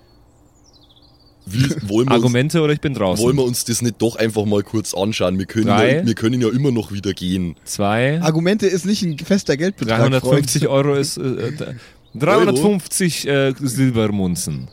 [1.49, 3.25] Wie, wollen, wir uns, Argumente oder ich bin draußen?
[3.25, 5.39] wollen wir uns das nicht doch einfach mal kurz anschauen?
[5.39, 5.99] Wir können, Drei.
[5.99, 7.55] ja, wir können ja immer noch wieder gehen.
[7.65, 8.21] Zwei.
[8.21, 11.19] Argumente ist nicht ein fester Geldbetrag, 350 Euro ist.
[11.19, 11.75] Äh, äh,
[12.19, 14.69] 350 äh, Silbermunzen.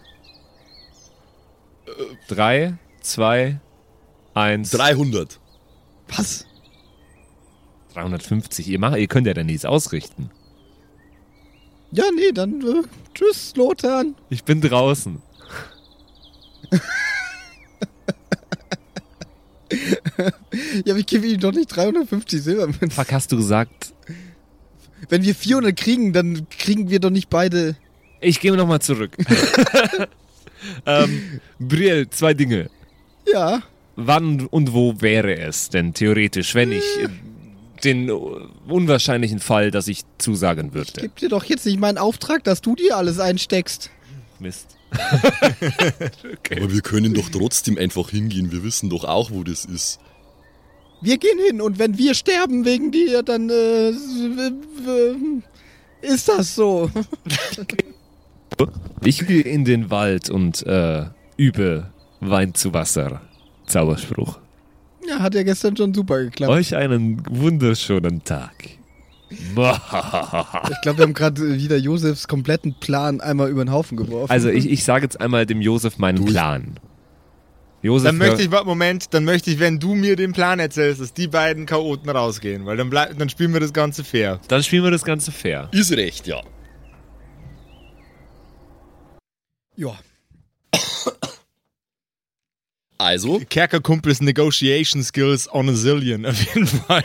[2.27, 3.59] Drei, zwei,
[4.33, 4.71] eins.
[4.71, 5.33] 300.
[5.33, 5.39] Freund.
[6.17, 6.45] Was?
[7.93, 8.67] 350.
[8.67, 10.31] Ihr, macht, ihr könnt ja dann nichts ausrichten.
[11.91, 12.81] Ja, nee, dann äh,
[13.13, 14.05] tschüss, Lothar.
[14.29, 15.21] Ich bin draußen.
[20.85, 22.91] Ja, aber ich gebe ihm doch nicht 350 Silbermünzen.
[22.91, 23.92] Fuck, hast du gesagt?
[25.09, 27.75] Wenn wir 400 kriegen, dann kriegen wir doch nicht beide.
[28.21, 29.17] Ich gehe nochmal zurück.
[30.85, 32.69] ähm, Brielle, zwei Dinge.
[33.31, 33.61] Ja.
[33.95, 37.09] Wann und wo wäre es denn theoretisch, wenn ich äh,
[37.83, 40.91] den unwahrscheinlichen Fall, dass ich zusagen würde?
[41.01, 43.89] Gib dir doch jetzt nicht meinen Auftrag, dass du dir alles einsteckst.
[44.39, 44.77] Mist.
[46.51, 48.51] Aber wir können doch trotzdem einfach hingehen.
[48.51, 49.99] Wir wissen doch auch, wo das ist.
[51.03, 53.89] Wir gehen hin und wenn wir sterben wegen dir, dann äh,
[56.01, 56.89] ist das so.
[59.03, 61.05] Ich gehe in den Wald und äh,
[61.37, 63.21] übe Wein zu Wasser.
[63.65, 64.39] Zauberspruch.
[65.05, 66.51] Ja, hat ja gestern schon super geklappt.
[66.53, 68.53] Euch einen wunderschönen Tag.
[69.29, 74.31] Ich glaube, wir haben gerade wieder Josefs kompletten Plan einmal über den Haufen geworfen.
[74.31, 76.23] Also ich, ich sage jetzt einmal dem Josef meinen.
[76.23, 76.75] Plan.
[77.83, 81.01] Josef, Dann möchte ich, warte, Moment, dann möchte ich, wenn du mir den Plan erzählst,
[81.01, 84.39] dass die beiden Chaoten rausgehen, weil dann, bleib, dann spielen wir das Ganze fair.
[84.47, 85.67] dann spielen wir das Ganze fair.
[85.73, 86.41] Ist recht, ja.
[89.75, 89.99] ja.
[92.97, 97.03] Also, Kerkerkumpels Negotiation Skills on a Zillion, auf jeden Fall.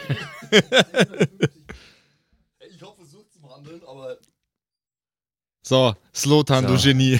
[2.70, 4.16] ich habe versucht zu handeln, aber
[5.62, 6.76] So, Slotan, So.
[6.76, 7.18] du Genie.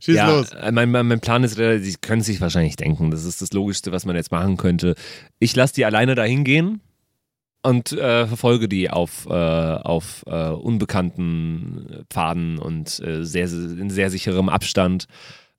[0.00, 0.50] Schieß ja, los.
[0.52, 3.52] äh, Mein, mein, mein Plan ist relativ, Sie können sich wahrscheinlich denken, das ist das
[3.52, 4.94] Logischste, was man jetzt machen könnte.
[5.38, 6.80] Ich lasse die alleine dahin gehen
[7.62, 14.10] und äh, verfolge die auf, äh, auf äh, unbekannten Pfaden und äh, sehr, in sehr
[14.10, 15.06] sicherem Abstand.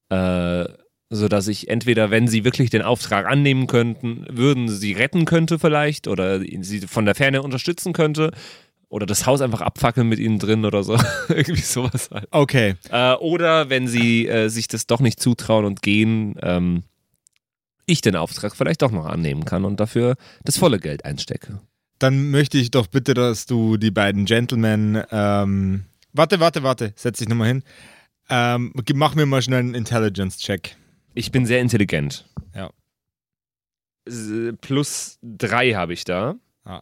[0.09, 0.65] Äh,
[1.11, 6.07] sodass ich entweder, wenn sie wirklich den Auftrag annehmen könnten, würden sie retten könnte vielleicht
[6.07, 8.31] oder sie von der Ferne unterstützen könnte
[8.89, 10.97] oder das Haus einfach abfackeln mit ihnen drin oder so.
[11.29, 12.27] Irgendwie sowas halt.
[12.31, 16.83] Okay, Äh, oder wenn sie äh, sich das doch nicht zutrauen und gehen, ähm,
[17.85, 21.59] ich den Auftrag vielleicht doch noch annehmen kann und dafür das volle Geld einstecke.
[21.99, 27.19] dann möchte ich doch bitte, dass du die beiden Gentlemen, ähm, warte, warte, warte, setz
[27.19, 27.63] dich nochmal hin.
[28.29, 30.77] Ähm, mach mir mal schnell einen Intelligence-Check.
[31.15, 32.25] Ich bin sehr intelligent.
[32.55, 32.69] Ja.
[34.61, 36.35] Plus drei habe ich da.
[36.63, 36.81] Ah.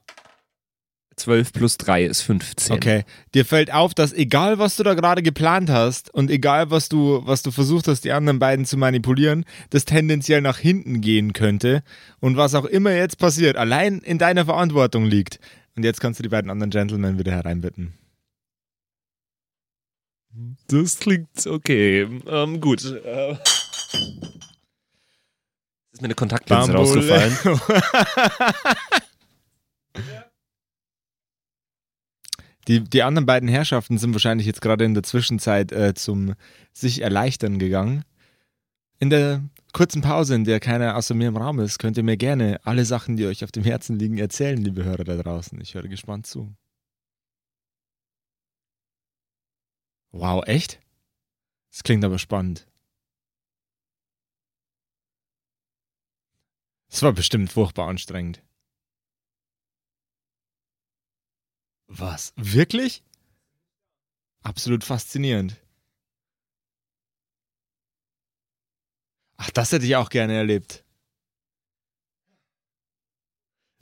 [1.17, 2.75] 12 plus 3 ist 15.
[2.75, 3.03] Okay.
[3.33, 7.21] Dir fällt auf, dass egal was du da gerade geplant hast und egal was du,
[7.25, 11.83] was du versucht hast, die anderen beiden zu manipulieren, das tendenziell nach hinten gehen könnte
[12.19, 15.39] und was auch immer jetzt passiert, allein in deiner Verantwortung liegt.
[15.75, 17.93] Und jetzt kannst du die beiden anderen Gentlemen wieder hereinbitten.
[20.67, 22.07] Das klingt okay.
[22.27, 22.85] Ähm, gut.
[22.85, 23.31] Äh,
[25.91, 27.35] ist mir eine Kontaktlinse rausgefallen.
[32.67, 36.33] Die, die anderen beiden Herrschaften sind wahrscheinlich jetzt gerade in der Zwischenzeit äh, zum
[36.73, 38.03] sich erleichtern gegangen.
[38.99, 39.41] In der
[39.73, 42.83] kurzen Pause, in der keiner außer mir im Raum ist, könnt ihr mir gerne alle
[42.83, 45.59] Sachen, die euch auf dem Herzen liegen, erzählen, liebe Hörer da draußen.
[45.61, 46.53] Ich höre gespannt zu.
[50.11, 50.79] Wow, echt?
[51.71, 52.67] Das klingt aber spannend.
[56.89, 58.41] Es war bestimmt furchtbar anstrengend.
[61.87, 62.33] Was?
[62.35, 63.03] Wirklich?
[64.43, 65.55] Absolut faszinierend.
[69.37, 70.83] Ach, das hätte ich auch gerne erlebt.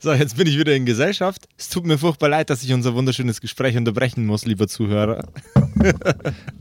[0.02, 1.48] So, jetzt bin ich wieder in Gesellschaft.
[1.58, 5.28] Es tut mir furchtbar leid, dass ich unser wunderschönes Gespräch unterbrechen muss, lieber Zuhörer.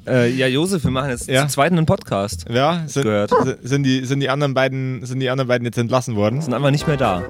[0.07, 1.41] Äh, ja, Josef, wir machen jetzt Ja.
[1.41, 2.45] zum zweiten einen Podcast.
[2.51, 3.31] Ja, sind, Gehört.
[3.63, 6.43] sind, die, sind, die anderen beiden, sind die anderen beiden jetzt entlassen worden?
[6.43, 7.23] Sind einfach nicht mehr da.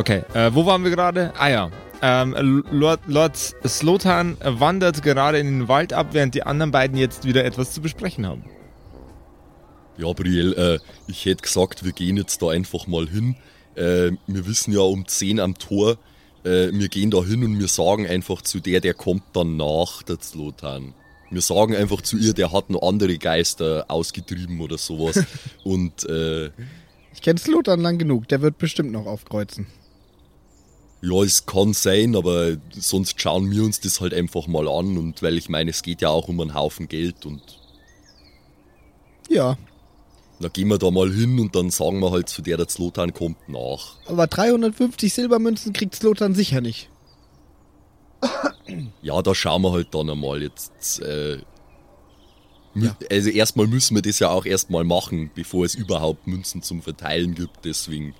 [0.00, 1.30] Okay, äh, wo waren wir gerade?
[1.36, 1.70] Ah ja.
[2.00, 7.26] Ähm, Lord, Lord Slotan wandert gerade in den Wald ab, während die anderen beiden jetzt
[7.26, 8.42] wieder etwas zu besprechen haben.
[9.98, 13.36] ja, Brielle, äh, ich hätte gesagt, wir gehen jetzt da einfach mal hin.
[13.74, 15.98] Äh, wir wissen ja um 10 am Tor.
[16.44, 20.02] Äh, wir gehen da hin und wir sagen einfach zu der, der kommt dann nach,
[20.02, 20.94] der Zlotan.
[21.30, 25.22] Wir sagen einfach zu ihr, der hat noch andere Geister ausgetrieben oder sowas.
[25.62, 26.46] und äh,
[27.12, 29.66] Ich kenne Slotan lang genug, der wird bestimmt noch aufkreuzen.
[31.02, 35.22] Ja, es kann sein, aber sonst schauen wir uns das halt einfach mal an und
[35.22, 37.40] weil ich meine, es geht ja auch um einen Haufen Geld und
[39.30, 39.56] Ja,
[40.40, 43.14] da gehen wir da mal hin und dann sagen wir halt zu der, der Zlotan
[43.14, 43.96] kommt nach.
[44.06, 46.88] aber 350 Silbermünzen kriegt Slotan sicher nicht.
[49.02, 51.00] Ja, da schauen wir halt dann einmal jetzt.
[51.00, 51.38] Äh,
[52.74, 52.96] Ja.
[53.10, 57.34] Also erstmal müssen wir das ja auch erstmal machen, bevor es überhaupt Münzen zum Verteilen
[57.34, 58.14] gibt, deswegen.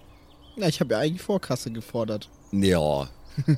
[0.61, 2.31] Ja, ich habe ja eigentlich Vorkasse gefordert.
[2.53, 3.09] Ja,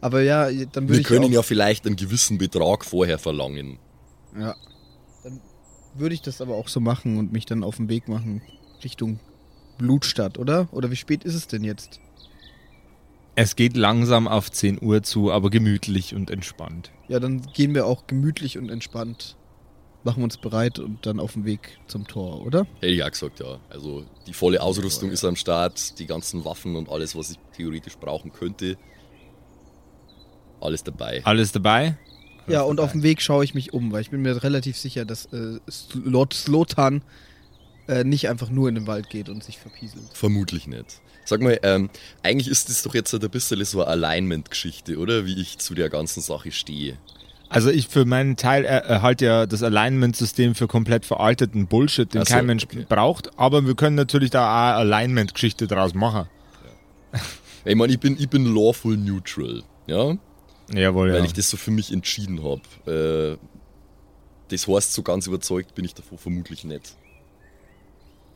[0.00, 3.78] Aber ja, dann würde wir ich können auch, ja vielleicht einen gewissen Betrag vorher verlangen.
[4.38, 4.54] ja.
[5.22, 5.40] Dann
[5.94, 8.42] würde ich das aber auch so machen und mich dann auf den Weg machen
[8.82, 9.18] Richtung
[9.78, 10.68] Blutstadt, oder?
[10.72, 12.00] Oder wie spät ist es denn jetzt?
[13.36, 16.92] Es geht langsam auf 10 Uhr zu, aber gemütlich und entspannt.
[17.08, 19.36] Ja, dann gehen wir auch gemütlich und entspannt,
[20.04, 22.66] machen uns bereit und dann auf den Weg zum Tor, oder?
[22.80, 23.58] Hätte ich auch gesagt, ja.
[23.70, 27.96] Also die volle Ausrüstung ist am Start, die ganzen Waffen und alles, was ich theoretisch
[27.96, 28.76] brauchen könnte.
[30.60, 31.22] Alles dabei.
[31.24, 31.98] Alles dabei?
[32.46, 32.86] Ja, Alles und dabei.
[32.86, 35.58] auf dem Weg schaue ich mich um, weil ich bin mir relativ sicher, dass äh,
[35.94, 37.02] Lord Slotan
[37.88, 40.04] äh, nicht einfach nur in den Wald geht und sich verpieselt.
[40.12, 41.00] Vermutlich nicht.
[41.26, 41.88] Sag mal, ähm,
[42.22, 45.24] eigentlich ist das doch jetzt halt ein bisschen so eine Alignment-Geschichte, oder?
[45.24, 46.98] Wie ich zu der ganzen Sache stehe.
[47.48, 52.24] Also ich für meinen Teil er- erhalte ja das Alignment-System für komplett veralteten Bullshit, den
[52.24, 52.86] so, kein Mensch okay.
[52.88, 56.26] braucht, aber wir können natürlich da auch Alignment-Geschichte draus machen.
[57.64, 60.16] Ich meine, ich bin, ich bin lawful neutral, ja?
[60.72, 61.24] Jawohl, Weil ja.
[61.24, 63.38] ich das so für mich entschieden habe.
[63.38, 63.38] Äh,
[64.48, 66.96] das heißt, so ganz überzeugt bin ich davon vermutlich nicht.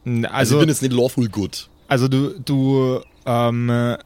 [0.04, 1.68] Also, also, ich bin jetzt nicht lawful good.
[1.88, 3.98] also du, du ähm, äh,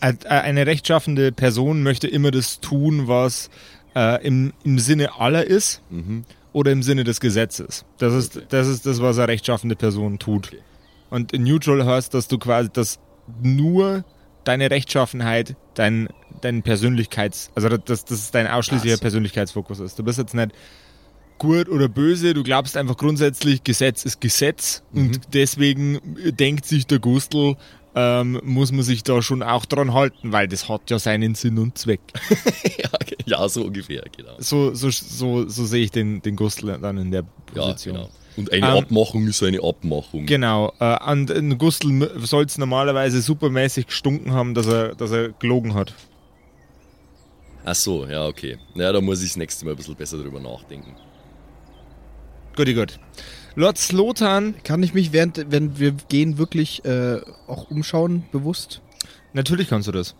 [0.00, 3.50] eine rechtschaffende Person möchte immer das tun, was
[3.94, 6.24] äh, im, im Sinne aller ist Mhm.
[6.52, 7.84] oder im Sinne des Gesetzes.
[7.98, 8.46] Das ist, Okay.
[8.50, 10.48] das ist das, was eine rechtschaffende Person tut.
[10.48, 10.58] Okay.
[11.10, 12.98] Und in Neutral heißt, dass du quasi, dass
[13.42, 14.04] nur
[14.44, 16.08] deine Rechtschaffenheit dein,
[16.40, 18.96] dein Persönlichkeits, also dass das dein ausschließlicher.
[18.98, 19.98] Persönlichkeitsfokus ist.
[19.98, 20.50] Du bist jetzt nicht
[21.38, 25.00] gut oder böse, du glaubst einfach grundsätzlich, Gesetz ist Gesetz Mhm.
[25.00, 25.98] und deswegen
[26.38, 27.56] denkt sich der Gustl,
[27.94, 31.58] ähm, muss man sich da schon auch dran halten, weil das hat ja seinen Sinn
[31.58, 32.00] und Zweck.
[32.78, 32.88] ja,
[33.26, 34.34] ja, so ungefähr, genau.
[34.38, 37.24] So, so, so, so sehe ich den, den Gustl dann in der
[37.54, 37.94] Ja, Position.
[37.96, 38.10] genau.
[38.36, 40.24] Und eine Ähm, Abmachung ist eine Abmachung.
[40.24, 45.30] Genau, äh, an den Gustl soll es normalerweise supermäßig gestunken haben, dass er, dass er
[45.32, 45.92] gelogen hat.
[47.64, 48.56] Ach so, ja, okay.
[48.74, 50.96] Ja, da muss ich das nächste Mal ein bisschen besser drüber nachdenken.
[52.56, 52.98] Guti gut.
[53.54, 58.80] Lord Slotan, Kann ich mich während, wenn wir gehen, wirklich äh, auch umschauen, bewusst?
[59.34, 60.14] natürlich kannst du das.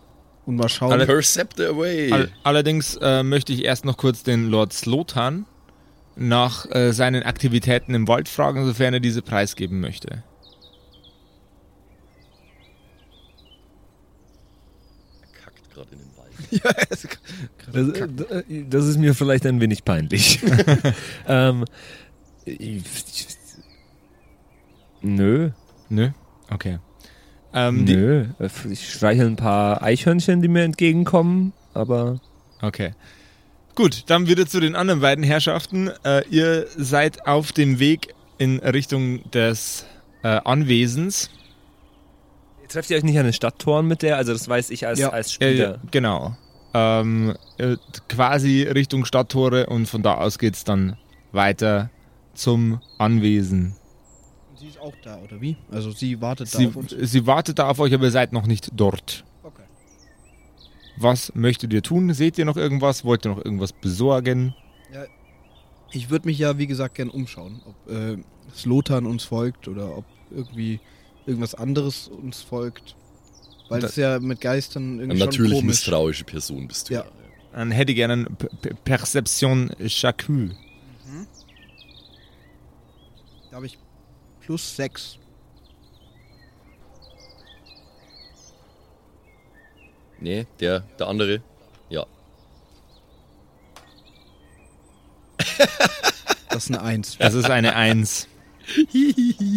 [0.45, 0.91] Und mal schauen.
[0.91, 2.11] Alle- Percept away!
[2.11, 5.45] All, allerdings äh, möchte ich erst noch kurz den Lord Slotan
[6.15, 10.23] nach äh, seinen Aktivitäten im Wald fragen, sofern er diese preisgeben möchte.
[15.43, 16.23] Kackt gerade in den Wald.
[17.71, 20.39] Das, äh, das ist mir vielleicht ein wenig peinlich.
[21.27, 21.65] ähm,
[25.01, 25.49] nö,
[25.89, 26.09] Nö?
[26.49, 26.79] Okay.
[27.53, 28.25] Ähm, nö.
[28.69, 32.19] Ich streichel ein paar Eichhörnchen, die mir entgegenkommen, aber
[32.61, 32.93] Okay.
[33.75, 35.89] Gut, dann wieder zu den anderen beiden Herrschaften.
[36.05, 39.85] Äh, ihr seid auf dem Weg in Richtung des
[40.23, 41.29] äh, Anwesens.
[42.69, 44.15] trefft ihr euch nicht an den Stadttoren mit der?
[44.17, 45.09] Also das weiß ich als, Ja.
[45.09, 45.79] als Äh, Spieler.
[45.91, 46.37] genau.
[46.73, 47.75] Ähm, äh,
[48.07, 50.95] quasi Richtung Stadttore und von da aus geht's dann
[51.31, 51.89] weiter
[52.33, 53.75] zum Anwesen.
[54.55, 55.57] sie ist auch da, oder wie?
[55.71, 56.95] Also sie wartet Sie, da auf uns.
[56.99, 59.23] sie wartet da auf euch, aber ihr seid noch nicht dort.
[59.43, 59.63] Okay.
[60.97, 62.13] Was möchtet ihr tun?
[62.13, 63.03] Seht ihr noch irgendwas?
[63.03, 64.55] Wollt ihr noch irgendwas besorgen?
[65.95, 68.17] Ich würde mich ja, wie gesagt, gern umschauen, ob äh,
[68.55, 70.79] Slotan uns folgt oder ob irgendwie
[71.27, 72.95] irgendwas anderes uns folgt.
[73.69, 75.65] Weil Da- es ja mit Geistern Eine irgendwie schon natürlich komisch.
[75.67, 76.95] misstrauische Person bist du.
[76.95, 77.05] Ja.
[77.53, 78.37] Dann hätte ich gerne einen
[78.83, 80.55] Perception Chacun.
[83.53, 83.77] Da habe ich
[84.41, 85.19] plus sechs.
[90.19, 91.43] Nee, der, der andere.
[91.87, 92.07] Ja.
[96.49, 97.15] Das ist eine Eins.
[97.19, 98.27] Es ist eine Eins.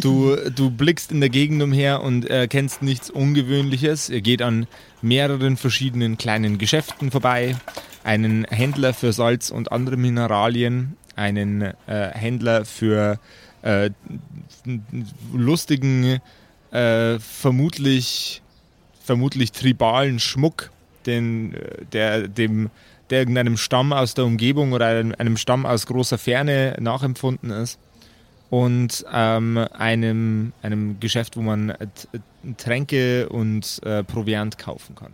[0.03, 4.11] Du, du blickst in der Gegend umher und erkennst nichts Ungewöhnliches.
[4.11, 4.67] Ihr geht an
[5.01, 7.57] mehreren verschiedenen kleinen Geschäften vorbei.
[8.05, 13.46] Einen Händler für Salz und andere Mineralien, einen äh, Händler für äh,
[15.33, 16.21] lustigen,
[16.71, 18.43] äh, vermutlich,
[19.03, 20.71] vermutlich tribalen Schmuck,
[21.07, 22.71] den, äh, der dem
[23.11, 27.79] der irgendeinem Stamm aus der Umgebung oder einem, einem Stamm aus großer Ferne nachempfunden ist.
[28.51, 35.13] Und ähm, einem, einem Geschäft, wo man äh, T- Tränke und äh, Proviant kaufen kann.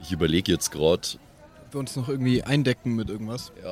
[0.00, 1.06] Ich überlege jetzt gerade,
[1.66, 3.52] Ob wir uns noch irgendwie eindecken mit irgendwas.
[3.62, 3.70] ja.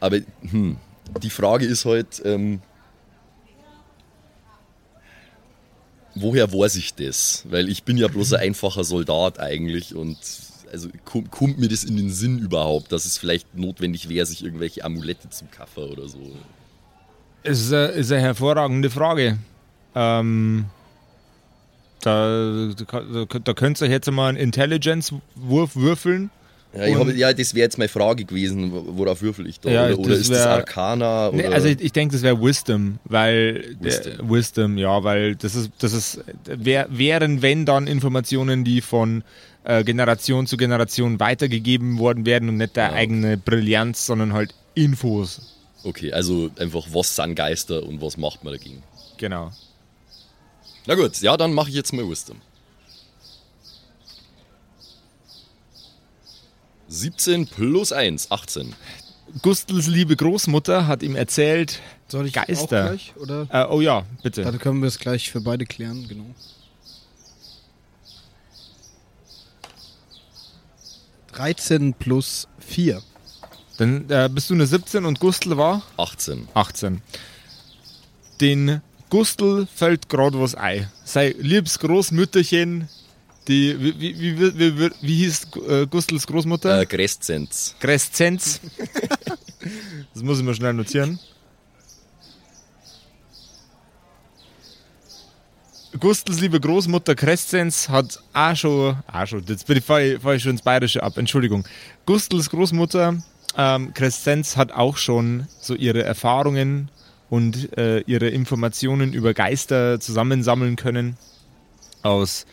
[0.00, 0.76] Aber hm,
[1.22, 2.60] die Frage ist halt, ähm,
[6.14, 7.44] woher weiß ich das?
[7.48, 10.18] Weil ich bin ja bloß ein einfacher Soldat eigentlich und
[10.72, 14.44] also kommt, kommt mir das in den Sinn überhaupt, dass es vielleicht notwendig wäre, sich
[14.44, 16.20] irgendwelche Amulette zu kaufen oder so?
[17.42, 19.38] Ist, äh, ist eine hervorragende Frage.
[19.94, 20.66] Ähm,
[22.02, 26.30] da, da, da könnt ihr jetzt mal einen Intelligence-Wurf würfeln.
[26.74, 29.70] Ja, ich hab, ja das wäre jetzt meine Frage gewesen, worauf würfel ich da?
[29.70, 31.30] Ja, oder oder das ist das Arcana?
[31.32, 34.16] Nee, also ich, ich denke, das wäre Wisdom, weil Wisdom.
[34.18, 39.24] Der, Wisdom, ja, weil das ist, das ist, wär, wären wenn dann Informationen, die von
[39.64, 42.92] äh, Generation zu Generation weitergegeben worden werden und nicht der Ja.
[42.92, 45.40] eigene Brillanz, sondern halt Infos.
[45.84, 48.82] okay, also einfach, was sind Geister und was macht man dagegen?
[49.16, 49.52] Genau.
[50.86, 52.36] Na gut, ja, dann mache ich jetzt mal Wisdom.
[56.88, 58.74] 17 plus 1, 18.
[59.42, 62.62] Gustels liebe Großmutter hat ihm erzählt, Soll ich Geister.
[62.84, 63.12] auch gleich?
[63.16, 63.46] Oder?
[63.52, 64.42] äh, oh ja, bitte.
[64.42, 66.24] Dann können wir es gleich für beide klären, genau.
[71.32, 73.02] Dreizehn plus vier.
[73.76, 76.48] Dann äh, bist du eine 17 und Gustel war 18.
[76.54, 77.00] 18.
[78.40, 80.88] Den Gustl fällt gerade was ein.
[81.04, 82.88] Sei liebes Großmütterchen,
[83.48, 86.80] die, wie, wie, wie, wie, wie, hieß äh, Gustls Großmutter?
[86.80, 87.74] Äh, Crescenz.
[87.80, 88.60] Crescenz.
[90.14, 91.18] das muss ich mal schnell notieren.
[95.98, 100.34] Gustls liebe Großmutter Crescenz hat auch schon, auch schon, jetzt bin ich, fahr ich, fahr
[100.34, 101.64] ich schon ins Bayerische ab, Entschuldigung.
[102.06, 103.16] Gustls Großmutter
[103.56, 106.90] ähm, Crescenz hat auch schon so ihre Erfahrungen
[107.30, 111.16] und äh, ihre Informationen über Geister zusammensammeln können
[112.02, 112.46] aus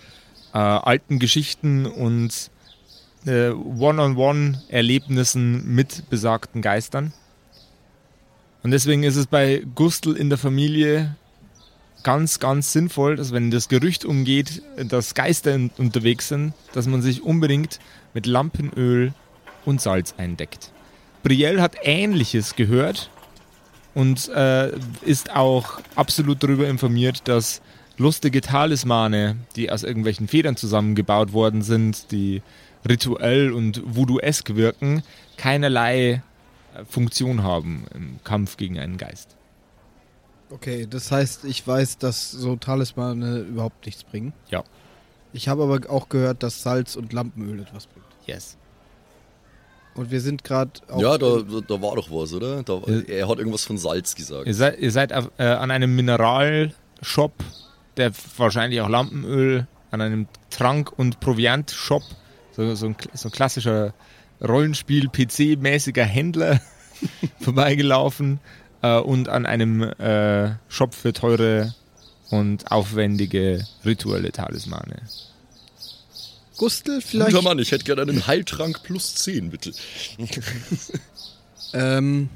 [0.55, 2.49] äh, alten Geschichten und
[3.25, 7.11] äh, One-on-One-Erlebnissen mit besagten Geistern.
[8.63, 11.17] Und deswegen ist es bei Gustl in der Familie
[12.03, 17.21] ganz, ganz sinnvoll, dass wenn das Gerücht umgeht, dass Geister unterwegs sind, dass man sich
[17.21, 17.79] unbedingt
[18.13, 19.13] mit Lampenöl
[19.65, 20.71] und Salz eindeckt.
[21.21, 23.09] Brielle hat Ähnliches gehört
[23.93, 27.61] und äh, ist auch absolut darüber informiert, dass
[27.97, 32.41] lustige Talismane, die aus irgendwelchen Federn zusammengebaut worden sind, die
[32.88, 35.03] rituell und voodoo-esk wirken,
[35.38, 36.21] keinerlei
[36.73, 39.36] äh, Funktion haben im Kampf gegen einen Geist.
[40.51, 44.34] Okay, das heißt, ich weiß, dass so Talismane überhaupt nichts bringen.
[44.49, 44.63] Ja.
[45.34, 48.05] Ich habe aber auch gehört, dass Salz und Lampenöl etwas bringt.
[48.25, 48.58] Yes.
[49.95, 52.63] Und wir sind gerade Ja, da, da, war doch was, oder?
[52.63, 54.45] Da, er hat irgendwas von Salz gesagt.
[54.45, 57.34] Ihr seid, ihr seid auf, äh, an einem Mineralshop,
[57.97, 62.03] der wahrscheinlich auch Lampenöl, an einem Trank- und Proviant-Shop,
[62.51, 63.93] so, so, ein, so ein klassischer
[64.41, 66.60] Rollenspiel-PC-mäßiger Händler
[67.39, 68.39] vorbeigelaufen
[68.81, 71.73] äh, und an einem äh, Shop für teure
[72.29, 75.01] und aufwendige rituelle Talismane.
[76.58, 77.43] Gustel Guter vielleicht.
[77.43, 79.71] Mann, ich hätte gerne einen Heiltrank plus 10, bitte.
[81.73, 82.29] Ähm,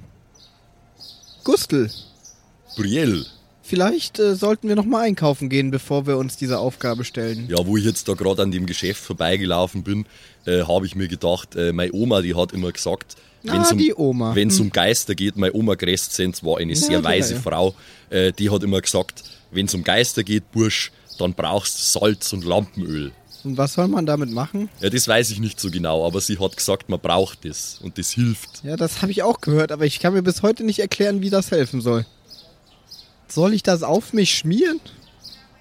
[1.45, 1.89] Gustel,
[2.75, 3.25] Brielle.
[3.69, 7.47] Vielleicht äh, sollten wir noch mal einkaufen gehen, bevor wir uns dieser Aufgabe stellen.
[7.49, 10.05] Ja, wo ich jetzt da gerade an dem Geschäft vorbeigelaufen bin,
[10.45, 13.15] äh, habe ich mir gedacht, äh, meine Oma, die hat immer gesagt,
[13.47, 14.19] Ah, um.
[14.35, 14.65] Wenn es Hm.
[14.65, 17.39] um Geister geht, meine Oma Crescenz war eine sehr Ja, weise ja.
[17.39, 17.73] Frau,
[18.09, 22.33] äh, die hat immer gesagt, wenn es um Geister geht, Bursch, dann brauchst du Salz
[22.33, 23.11] und Lampenöl.
[23.45, 24.67] Und was soll man damit machen?
[24.81, 27.97] Ja, das weiß ich nicht so genau, aber sie hat gesagt, man braucht das und
[27.97, 28.61] das hilft.
[28.63, 31.29] Ja, das habe ich auch gehört, aber ich kann mir bis heute nicht erklären, wie
[31.29, 32.05] das helfen soll.
[33.29, 34.79] Soll ich das auf mich schmieren?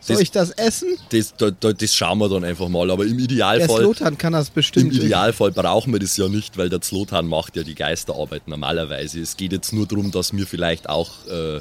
[0.00, 0.96] Soll Das- ich das essen?
[1.10, 3.78] Das, da, da, das schauen wir dann einfach mal, aber im Der Idealfall...
[3.80, 4.94] Slotan kann das Im bestimmt.
[4.94, 9.20] Idealfall brauchen wir das ja nicht, weil der Zlotan macht ja die Geisterarbeit normalerweise.
[9.20, 11.60] Es geht jetzt nur darum, dass wir vielleicht auch, äh,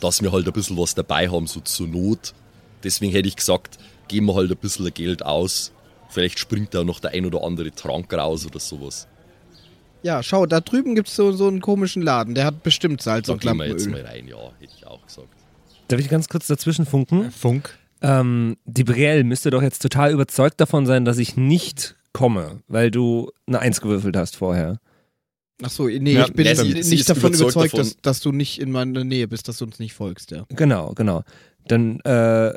[0.00, 2.32] dass wir halt ein bisschen was dabei haben, so zur Not.
[2.84, 5.72] Deswegen hätte ich gesagt, geben wir halt ein bisschen Geld aus.
[6.08, 9.08] Vielleicht springt da noch der ein oder andere Trank raus oder sowas.
[10.06, 12.34] Ja, schau, da drüben gibt es so, so einen komischen Laden.
[12.36, 14.06] Der hat bestimmt Salz Da und gehen wir jetzt mal Lampenöl.
[14.06, 15.28] rein, ja, hätte ich auch gesagt.
[15.88, 17.32] Darf ich ganz kurz dazwischen funken?
[17.32, 17.76] Funk.
[18.02, 22.90] Ähm, die Brielle müsste doch jetzt total überzeugt davon sein, dass ich nicht komme, weil
[22.92, 24.78] du eine Eins gewürfelt hast vorher.
[25.62, 28.20] Ach so, nee, Ja, ich bin nee, sie- nicht davon überzeugt überzeugt, davon- dass, dass
[28.20, 30.44] du nicht in meiner Nähe bist, dass du uns nicht folgst, ja.
[30.50, 31.24] Genau, genau.
[31.66, 32.52] Dann, äh,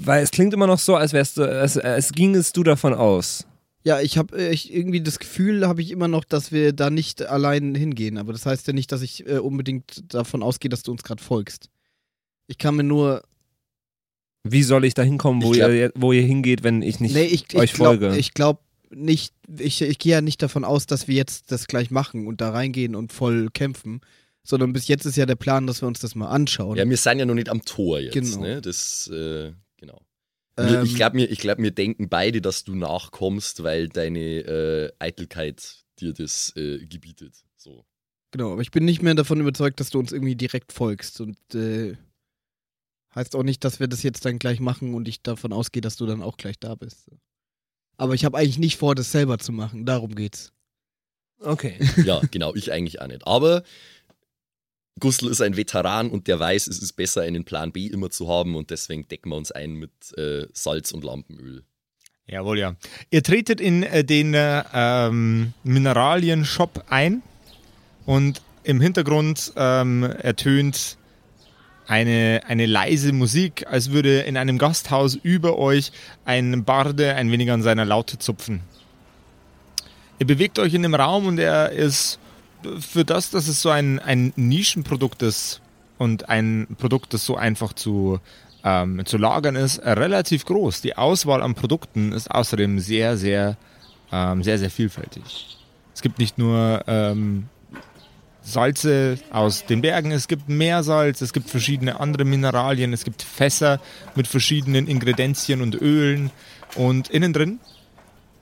[0.00, 3.46] weil es klingt immer noch so, als wärst du, als, als gingest du davon aus.
[3.88, 7.22] Ja, ich habe ich, irgendwie das Gefühl, habe ich immer noch, dass wir da nicht
[7.22, 8.18] allein hingehen.
[8.18, 11.22] Aber das heißt ja nicht, dass ich äh, unbedingt davon ausgehe, dass du uns gerade
[11.22, 11.70] folgst.
[12.48, 13.22] Ich kann mir nur.
[14.44, 17.14] Wie soll ich da hinkommen, wo, Ich glaub- ihr, wo ihr hingeht, wenn ich nicht
[17.14, 18.14] nee, ich, ich euch glaub, folge?
[18.18, 18.60] Ich glaube
[18.90, 19.32] nicht.
[19.58, 22.50] Ich, ich gehe ja nicht davon aus, dass wir jetzt das gleich machen und da
[22.50, 24.02] reingehen und voll kämpfen.
[24.44, 26.76] Sondern bis jetzt ist ja der Plan, dass wir uns das mal anschauen.
[26.76, 28.12] Ja, wir sind ja noch nicht am Tor jetzt.
[28.12, 28.42] Genau.
[28.42, 28.60] Ne?
[28.60, 29.52] Das, äh,
[30.58, 34.92] Ähm, ich glaube, wir, ich glaub, wir denken beide, dass du nachkommst, weil deine äh,
[34.98, 37.34] Eitelkeit dir das äh, gebietet.
[37.56, 37.84] So.
[38.32, 41.20] Genau, aber ich bin nicht mehr davon überzeugt, dass du uns irgendwie direkt folgst.
[41.20, 41.96] Und äh,
[43.14, 45.96] Heißt auch nicht, dass wir das jetzt dann gleich machen und ich davon ausgehe, dass
[45.96, 47.10] du dann auch gleich da bist.
[47.96, 49.86] Aber ich habe eigentlich nicht vor, das selber zu machen.
[49.86, 50.52] Darum geht's.
[51.40, 51.78] Okay.
[52.04, 53.26] Ja, genau, ich eigentlich auch nicht.
[53.26, 53.62] Aber
[54.98, 58.28] Gustl ist ein Veteran und der weiß, es ist besser, einen Plan B immer zu
[58.28, 61.62] haben und deswegen decken wir uns ein mit äh, Salz und Lampenöl.
[62.26, 62.76] Jawohl, ja.
[63.10, 67.22] Ihr tretet in äh, den äh, ähm, Mineralien-Shop ein
[68.04, 70.98] und im Hintergrund ähm, ertönt
[71.86, 75.90] eine, eine leise Musik, als würde in einem Gasthaus über euch
[76.26, 78.60] ein Barde ein wenig an seiner Laute zupfen.
[80.18, 82.18] Ihr bewegt euch in dem Raum und er ist
[82.80, 85.60] für das, dass es so ein, ein Nischenprodukt ist
[85.98, 88.20] und ein Produkt, das so einfach zu,
[88.64, 90.80] ähm, zu lagern ist, relativ groß.
[90.80, 93.56] Die Auswahl an Produkten ist außerdem sehr, sehr,
[94.12, 95.58] ähm, sehr, sehr vielfältig.
[95.94, 97.48] Es gibt nicht nur ähm,
[98.42, 103.80] Salze aus den Bergen, es gibt Meersalz, es gibt verschiedene andere Mineralien, es gibt Fässer
[104.14, 106.30] mit verschiedenen Ingredienzien und Ölen.
[106.76, 107.60] Und innen drin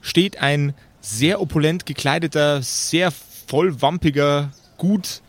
[0.01, 3.11] steht ein sehr opulent gekleideter, sehr
[3.47, 5.21] vollwampiger, gut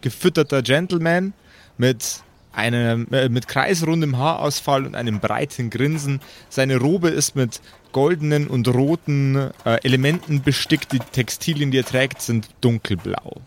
[0.00, 1.32] gefütterter Gentleman
[1.78, 2.22] mit
[2.52, 6.20] einem äh, mit kreisrundem Haarausfall und einem breiten Grinsen.
[6.48, 7.60] Seine Robe ist mit
[7.92, 10.92] goldenen und roten äh, Elementen bestickt.
[10.92, 13.40] Die Textilien, die er trägt, sind dunkelblau.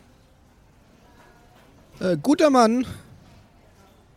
[1.99, 2.85] Äh, guter Mann.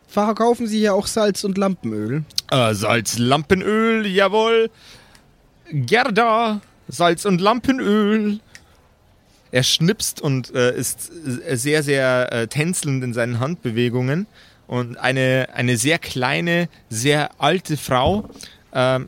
[0.07, 2.23] Verkaufen Sie hier auch Salz und Lampenöl?
[2.49, 4.71] Äh, Salz, Lampenöl, jawohl.
[5.71, 8.39] Gerda, Salz und Lampenöl.
[9.51, 11.11] Er schnipst und äh, ist
[11.47, 14.27] äh, sehr, sehr äh, tänzelnd in seinen Handbewegungen.
[14.67, 18.29] Und eine, eine sehr kleine, sehr alte Frau
[18.71, 19.07] ähm,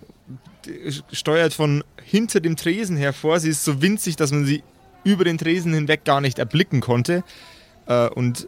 [1.12, 3.39] steuert von hinter dem Tresen hervor.
[3.39, 4.64] Sie ist so winzig, dass man sie
[5.04, 7.24] über den Tresen hinweg gar nicht erblicken konnte.
[7.86, 8.48] Äh, und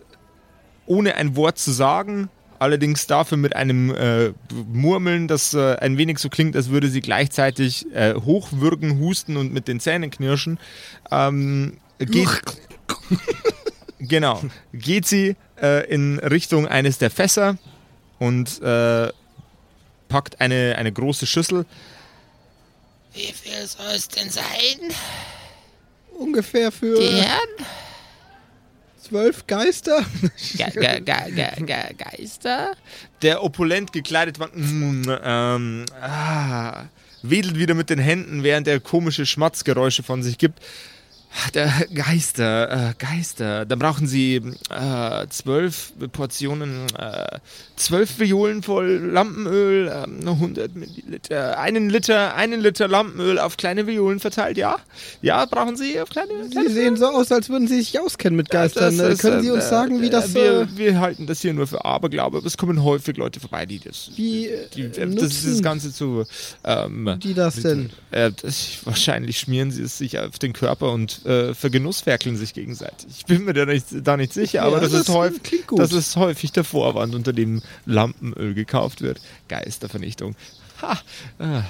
[0.86, 2.30] ohne ein Wort zu sagen,
[2.60, 4.34] allerdings dafür mit einem äh,
[4.72, 9.54] Murmeln, das äh, ein wenig so klingt, als würde sie gleichzeitig äh, hochwürgen, husten und
[9.54, 10.60] mit den Zähnen knirschen,
[11.12, 12.28] ähm, geht,
[14.00, 14.42] genau,
[14.74, 17.58] geht sie äh, in Richtung eines der Fässer
[18.20, 19.10] und äh,
[20.10, 21.66] packt eine, eine große Schüssel.
[23.14, 24.94] Wie viel soll es denn sein?
[26.18, 27.68] Ungefähr für Gern?
[29.04, 30.06] zwölf Geister?
[30.56, 32.76] Ge ge ge ge ge Geister?
[33.22, 36.86] Der opulent gekleidet war, mm, ähm, ah,
[37.22, 40.60] wedelt wieder mit den Händen, während er komische Schmatzgeräusche von sich gibt.
[41.54, 43.66] Der Geister, äh, Geister.
[43.66, 44.36] Da brauchen Sie
[44.70, 47.40] äh, zwölf Portionen, äh,
[47.76, 54.20] zwölf Violen voll Lampenöl, äh, 100 Milliliter, einen Liter, einen Liter Lampenöl auf kleine Violen
[54.20, 54.58] verteilt.
[54.58, 54.78] Ja,
[55.22, 56.50] ja, brauchen Sie auf kleine.
[56.50, 58.98] kleine Sie sehen so aus, als würden Sie sich auskennen mit Geistern.
[58.98, 61.26] Das Äh, ist, Können Sie uns äh, sagen, wie äh, das Wir, äh, wir halten
[61.26, 64.12] das hier nur für Aberglaube, aber es kommen häufig Leute vorbei, die das.
[64.16, 66.26] Wie, äh, die, äh, das, das Ganze zu.
[66.64, 67.90] Ähm, die das denn?
[68.12, 73.08] äh, das, wahrscheinlich schmieren sie es sich auf den Körper und äh, vergenusswerkeln sich gegenseitig.
[73.18, 75.92] Ich bin mir da nicht, da nicht sicher, aber Ja, das, das ist häufig, das
[75.92, 79.22] ist häufig der Vorwand, unter dem Lampenöl gekauft wird.
[79.48, 80.36] Geistervernichtung.
[80.82, 81.00] Ha!
[81.40, 81.64] Ah.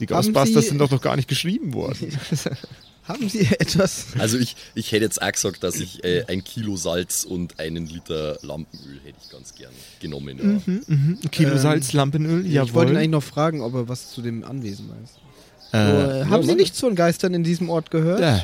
[0.00, 2.08] Die Ghostbusters Sie- sind doch noch gar nicht geschrieben worden.
[3.06, 4.06] Haben Sie etwas?
[4.18, 7.86] Also ich, ich hätte jetzt auch gesagt, dass ich äh, ein Kilo Salz und einen
[7.86, 10.38] Liter Lampenöl hätte ich ganz gern genommen.
[10.66, 10.74] Ja.
[10.88, 12.96] Ein Kilo Ähm, Salz, Lampenöl, Ich wollte ihn jawohl.
[12.96, 15.18] eigentlich noch fragen, ob er was zu dem Anwesen weiß.
[15.74, 18.20] Äh, haben ja, Sie nichts von Geistern in diesem Ort gehört?
[18.20, 18.40] Ja,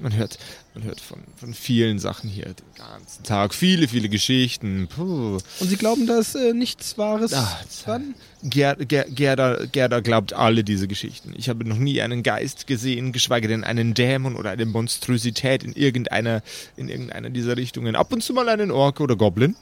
[0.00, 0.38] man hört,
[0.74, 3.54] man hört von, von vielen Sachen hier den ganzen Tag.
[3.54, 4.86] Viele, viele Geschichten.
[4.94, 5.38] Puh.
[5.58, 8.14] Und Sie glauben, da ist äh, nichts Wahres Ah, dran?
[8.44, 11.34] Ger, Ger, Gerda, Gerda glaubt alle diese Geschichten.
[11.36, 15.72] Ich habe noch nie einen Geist gesehen, geschweige denn einen Dämon oder eine Monstrosität in
[15.72, 16.42] irgendeiner,
[16.76, 17.96] in irgendeiner dieser Richtungen.
[17.96, 19.56] Ab und zu mal einen Ork oder Goblin.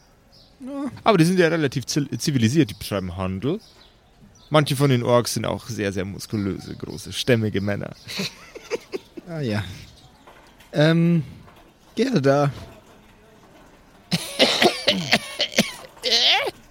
[1.04, 3.60] Aber die sind ja relativ zivilisiert, die betreiben Handel.
[4.50, 7.90] Manche von den Orks sind auch sehr, sehr muskulöse, große, stämmige Männer.
[9.30, 9.62] Ah ja.
[10.72, 11.22] Ähm,
[11.94, 12.50] Gerda.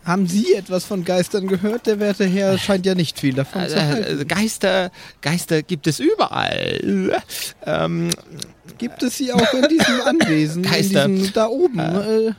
[0.04, 1.86] Haben Sie etwas von Geistern gehört?
[1.86, 4.22] Der werte Herr scheint ja nicht viel davon zu halten.
[4.22, 4.90] Äh, Geister,
[5.22, 7.22] Geister gibt es überall.
[7.66, 8.10] Ähm,
[8.78, 10.64] Gibt es sie auch in diesem Anwesen?
[10.64, 11.06] Geister.
[11.06, 11.78] In diesem, da oben?
[11.78, 12.32] Äh,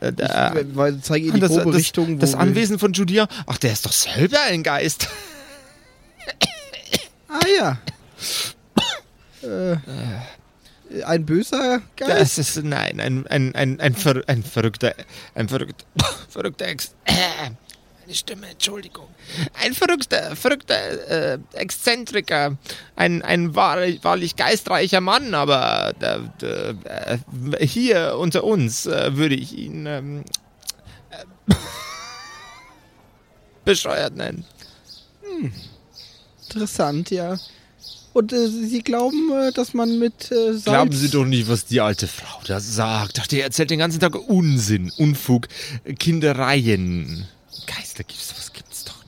[0.00, 2.18] äh, ich, weil, zeige ihr die das, grobe das, Richtung.
[2.18, 5.08] das Anwesen von Judia, ach, der ist doch selber ein Geist.
[7.28, 7.78] Ah ja.
[9.42, 9.76] äh,
[11.04, 12.38] ein böser Geist?
[12.38, 14.94] Das ist, nein, ein, ein, ein, ein, ver, ein verrückter,
[15.34, 15.84] ein verrückter,
[16.28, 16.94] verrückter Ex,
[18.06, 19.08] Meine Stimme, Entschuldigung.
[19.60, 22.56] ein verrückter, verrückter äh, Exzentriker,
[22.94, 27.18] ein, ein wahrlich, wahrlich geistreicher Mann, aber äh,
[27.58, 30.24] äh, hier unter uns äh, würde ich ihn, ähm,
[33.64, 34.44] bescheuert nennen.
[36.44, 37.36] Interessant, ja.
[38.12, 40.64] Und äh, Sie glauben, äh, dass man mit äh, Salz...
[40.64, 43.18] Glauben Sie doch nicht, was die alte Frau da sagt.
[43.20, 45.48] Ach, die erzählt den ganzen Tag Unsinn, Unfug,
[45.98, 47.26] Kindereien.
[47.66, 49.06] Geister gibt's, was gibt's doch nicht.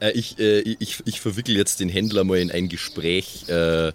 [0.00, 3.92] Äh, ich, äh, ich, ich verwickel jetzt den Händler mal in ein Gespräch, äh,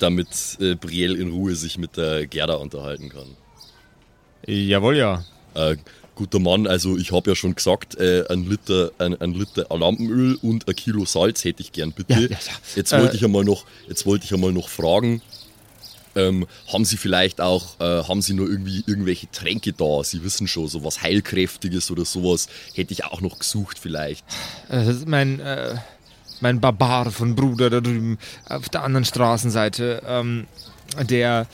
[0.00, 0.28] damit
[0.60, 3.36] äh, Brielle in Ruhe sich mit der Gerda unterhalten kann.
[4.46, 5.24] Jawohl, ja.
[5.54, 5.76] Äh,
[6.14, 10.38] guter Mann, also ich habe ja schon gesagt, äh, ein, Liter, ein, ein Liter Lampenöl
[10.42, 12.12] und ein Kilo Salz hätte ich gern, bitte.
[12.14, 12.38] Ja, ja, ja.
[12.74, 15.20] Jetzt wollte Äh, ich einmal noch, jetzt wollte ich einmal noch fragen,
[16.16, 20.02] ähm, haben Sie vielleicht auch, äh, haben Sie nur irgendwie irgendwelche Tränke da?
[20.02, 24.24] Sie wissen schon, so was Heilkräftiges oder sowas hätte ich auch noch gesucht vielleicht.
[24.68, 25.74] Äh, Das ist mein, äh,
[26.40, 30.02] mein Barbar von Bruder da drüben auf der anderen Straßenseite.
[30.06, 30.46] Ähm,
[31.08, 31.46] der,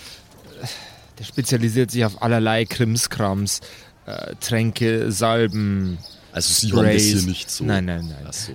[1.18, 3.60] der spezialisiert sich auf allerlei Krimskrams.
[4.06, 5.98] Äh, Tränke, Salben.
[6.32, 7.02] Also Sie haben das Sprays.
[7.04, 7.64] hier nicht so.
[7.64, 8.32] Nein, nein, nein.
[8.32, 8.52] So.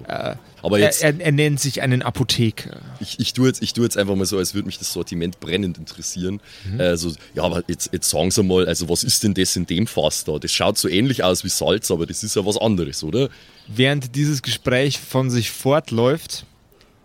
[0.67, 2.81] Aber er, jetzt, er, er nennt sich einen Apotheker.
[2.99, 5.39] ich, ich tue jetzt, ich tue jetzt einfach mal so, als würde mich das Sortiment
[5.39, 6.41] brennend interessieren.
[6.69, 6.79] Mhm.
[6.79, 9.65] Äh, so, ja, aber jetzt, jetzt sagen Sie mal, also was ist denn das in
[9.65, 10.37] dem Fass da?
[10.39, 13.29] Das schaut so ähnlich aus wie Salz, aber das ist ja was anderes, oder?
[13.67, 16.45] Während dieses Gespräch von sich fortläuft,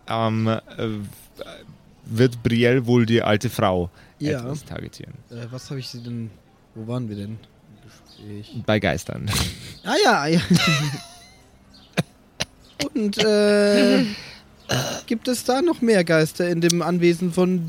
[0.08, 0.60] ähm, äh,
[2.04, 4.40] wird Brielle wohl die alte Frau Ja.
[4.40, 5.14] etwas targetieren.
[5.30, 6.30] Äh, was habe ich Sie denn...
[6.74, 7.38] Wo waren wir denn?
[7.84, 8.62] Gespräch.
[8.66, 9.30] Bei Geistern.
[9.84, 10.40] Ah ja, ja.
[12.94, 14.04] Und äh,
[15.06, 17.68] gibt es da noch mehr Geister in dem Anwesen von...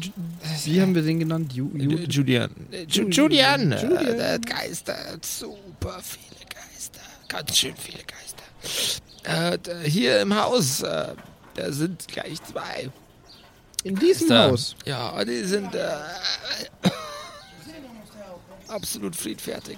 [0.65, 1.53] Wie haben wir den genannt?
[1.53, 2.49] Ju, Ju, Julian.
[2.87, 4.19] Ju Julian, Julian.
[4.19, 9.53] Äh, Geister, super viele Geister, ganz schön viele Geister.
[9.53, 11.07] Äh, da- hier im Haus, äh,
[11.55, 12.89] da sind gleich zwei.
[13.83, 14.75] in diesem Da- Haus.
[14.85, 15.87] Ja, die sind äh,
[18.67, 19.77] absolut friedfertig.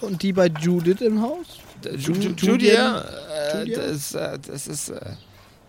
[0.00, 1.46] Und die bei Judith im Haus?
[1.84, 3.00] Julia,
[3.52, 5.14] äh, das, äh, das ist, äh,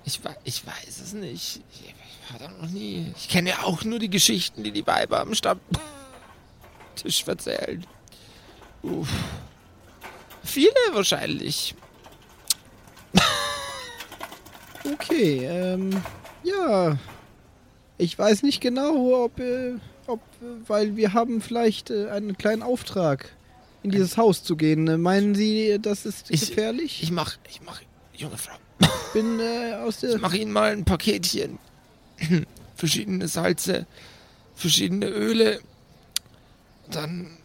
[0.05, 1.61] ich, ich weiß es nicht.
[1.72, 1.93] Ich,
[2.32, 3.13] war da noch nie.
[3.18, 5.68] Ich kenne ja auch nur die Geschichten, die die Weiber am Stammtisch
[7.26, 7.86] erzählen.
[8.82, 9.09] Uff.
[10.43, 11.76] Viele wahrscheinlich.
[14.88, 15.89] Okay, ähm,
[16.43, 16.95] ja.
[17.97, 19.74] Ich weiß nicht genau, ob, äh,
[20.05, 20.20] ob
[20.68, 23.36] weil wir haben vielleicht äh, einen kleinen Auftrag,
[23.86, 24.88] in dieses Haus zu gehen.
[24.88, 27.02] Äh, Meinen Sie, das ist Ich- gefährlich?
[27.04, 27.82] Ich mach, ich mach,
[28.14, 28.56] junge Frau,
[29.14, 30.16] bin äh, aus der...
[30.16, 31.58] ich mach Ihnen mal ein Paketchen.
[32.76, 33.86] verschiedene Salze,
[34.56, 35.62] verschiedene Öle.
[36.92, 37.38] Dann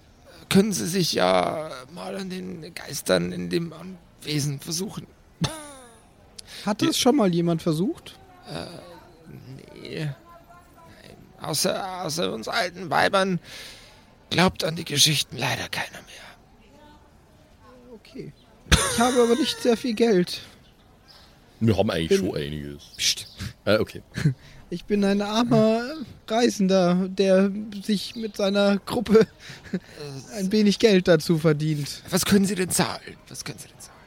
[0.48, 5.06] können Sie sich ja mal an den Geistern in dem Anwesen versuchen.
[6.66, 8.18] Hat das schon mal jemand versucht?
[9.80, 10.04] Nee.
[10.06, 10.12] Nein.
[11.40, 13.38] Außer, außer uns alten Weibern
[14.28, 16.29] glaubt an die Geschichten leider keiner mehr.
[18.10, 18.32] Okay.
[18.92, 20.40] Ich habe aber nicht sehr viel Geld.
[21.60, 22.82] Wir haben eigentlich Bin- schon einiges.
[22.96, 23.26] Psst.
[23.64, 24.02] Äh, okay.
[24.72, 25.82] Ich bin ein armer
[26.28, 27.50] Reisender, der
[27.82, 29.26] sich mit seiner Gruppe
[30.36, 32.04] ein wenig Geld dazu verdient.
[32.08, 33.16] Was können Sie denn zahlen?
[33.26, 33.98] Was können Sie denn zahlen?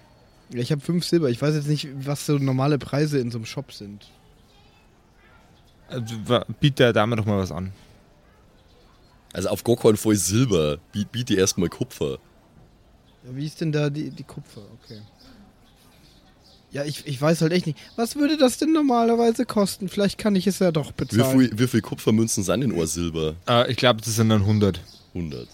[0.54, 1.30] Ja, Ich habe fünf Silber.
[1.30, 4.08] Ich weiß jetzt nicht, was so normale Preise in so einem Shop sind.
[5.90, 6.16] Also,
[6.62, 7.74] biet der Dame doch mal was an.
[9.34, 10.78] Also auf gar keinen Fall Silber.
[10.94, 12.20] Biet, biete erstmal Kupfer.
[13.26, 14.62] Ja, wie ist denn da die, die Kupfer?
[14.84, 15.02] Okay.
[16.72, 17.78] Ja, ich, ich weiß halt echt nicht.
[17.96, 19.90] Was würde das denn normalerweise kosten?
[19.90, 21.40] Vielleicht kann ich es ja doch Wie bezahlen.
[21.40, 23.36] viel, wie viel Kupfermünzen sind in Ohr Silber?
[23.48, 24.80] Äh, ich glaube, das sind dann 100.
[25.14, 25.48] 100.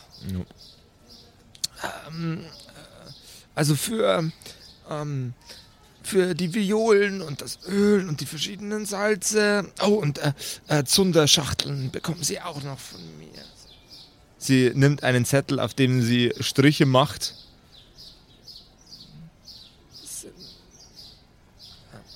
[3.55, 4.32] Also für,
[4.89, 5.34] ähm,
[6.03, 9.65] für die Violen und das Öl und die verschiedenen Salze.
[9.86, 10.32] Oh, und äh,
[10.70, 13.28] äh, Zunderschachteln bekommen Sie auch noch von mir.
[14.38, 17.36] Sie nimmt einen Zettel, auf dem sie Striche macht.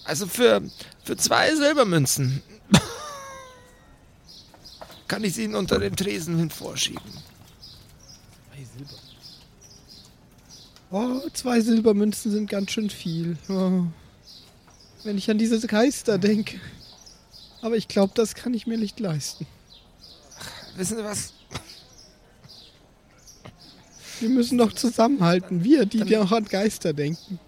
[0.06, 0.62] Also für,
[1.04, 2.42] für zwei Silbermünzen
[5.08, 7.02] kann ich sie Ihnen unter den Tresen hin vorschieben.
[10.92, 13.36] Oh, zwei Silbermünzen sind ganz schön viel.
[13.50, 13.86] Oh.
[15.04, 16.60] Wenn ich an diese Geister denke.
[17.64, 19.48] Aber ich glaube, das kann ich mir nicht leisten.
[20.76, 21.34] Wissen Sie was?
[24.20, 25.64] Wir müssen doch zusammenhalten.
[25.64, 27.40] Wir, die wir auch an Geister denken.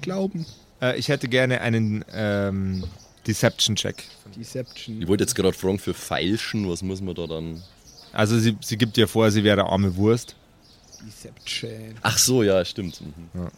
[0.00, 0.46] Glauben.
[0.82, 2.84] Äh, ich hätte gerne einen ähm,
[3.26, 4.04] Deception-Check.
[4.36, 5.00] Deception.
[5.00, 7.62] Ich wollte jetzt gerade fragen, für Feilschen, was muss man da dann...
[8.12, 10.36] Also sie, sie gibt dir vor, sie wäre arme Wurst.
[11.06, 11.94] Deception.
[12.02, 13.00] Ach so, ja, stimmt.
[13.00, 13.50] Mhm.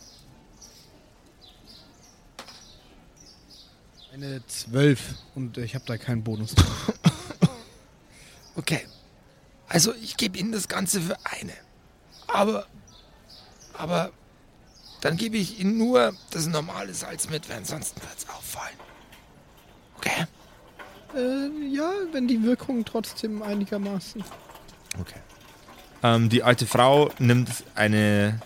[4.13, 5.01] Eine 12.
[5.35, 6.93] Und ich habe da keinen Bonus drauf.
[8.57, 8.87] Okay.
[9.67, 11.53] Also ich gebe Ihnen das Ganze für eine.
[12.29, 12.69] Aber,
[13.73, 14.13] aber
[15.05, 18.75] dann gebe ich Ihnen nur das normale Salz mit, weil ansonsten wird's auffallen.
[19.99, 20.25] Okay?
[21.15, 24.25] Äh, ja, wenn die Wirkung trotzdem einigermaßen.
[24.99, 25.21] Okay.
[26.03, 28.41] Ähm, die alte Frau nimmt eine,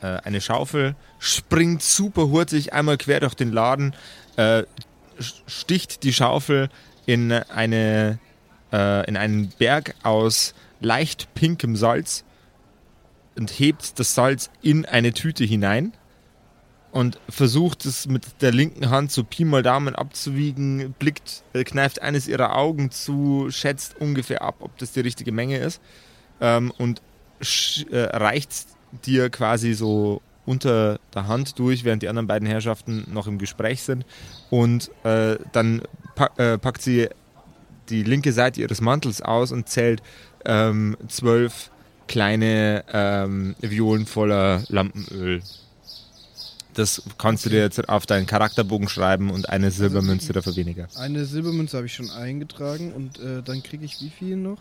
[0.00, 3.94] äh, eine Schaufel, springt super hurtig einmal quer durch den Laden,
[4.34, 4.64] äh,
[5.46, 6.68] sticht die Schaufel
[7.06, 8.18] in, eine,
[8.72, 12.24] äh, in einen Berg aus leicht pinkem Salz
[13.36, 15.92] und hebt das Salz in eine Tüte hinein
[16.92, 22.02] und versucht es mit der linken Hand so Pi mal Daumen abzuwiegen, blickt, äh, kneift
[22.02, 25.80] eines ihrer Augen zu, schätzt ungefähr ab, ob das die richtige Menge ist
[26.40, 27.00] ähm, und
[27.90, 28.66] äh, reicht
[29.04, 33.82] dir quasi so unter der Hand durch, während die anderen beiden Herrschaften noch im Gespräch
[33.82, 34.04] sind
[34.50, 35.82] und äh, dann
[36.14, 37.08] pack, äh, packt sie
[37.88, 40.02] die linke Seite ihres Mantels aus und zählt
[40.44, 41.70] ähm, zwölf
[42.12, 45.40] kleine ähm, Violen voller Lampenöl
[46.74, 50.88] das kannst du dir jetzt auf deinen Charakterbogen schreiben und eine Silbermünze dafür weniger.
[50.96, 54.58] Eine Silbermünze habe ich schon eingetragen und äh, dann kriege ich wie viel noch?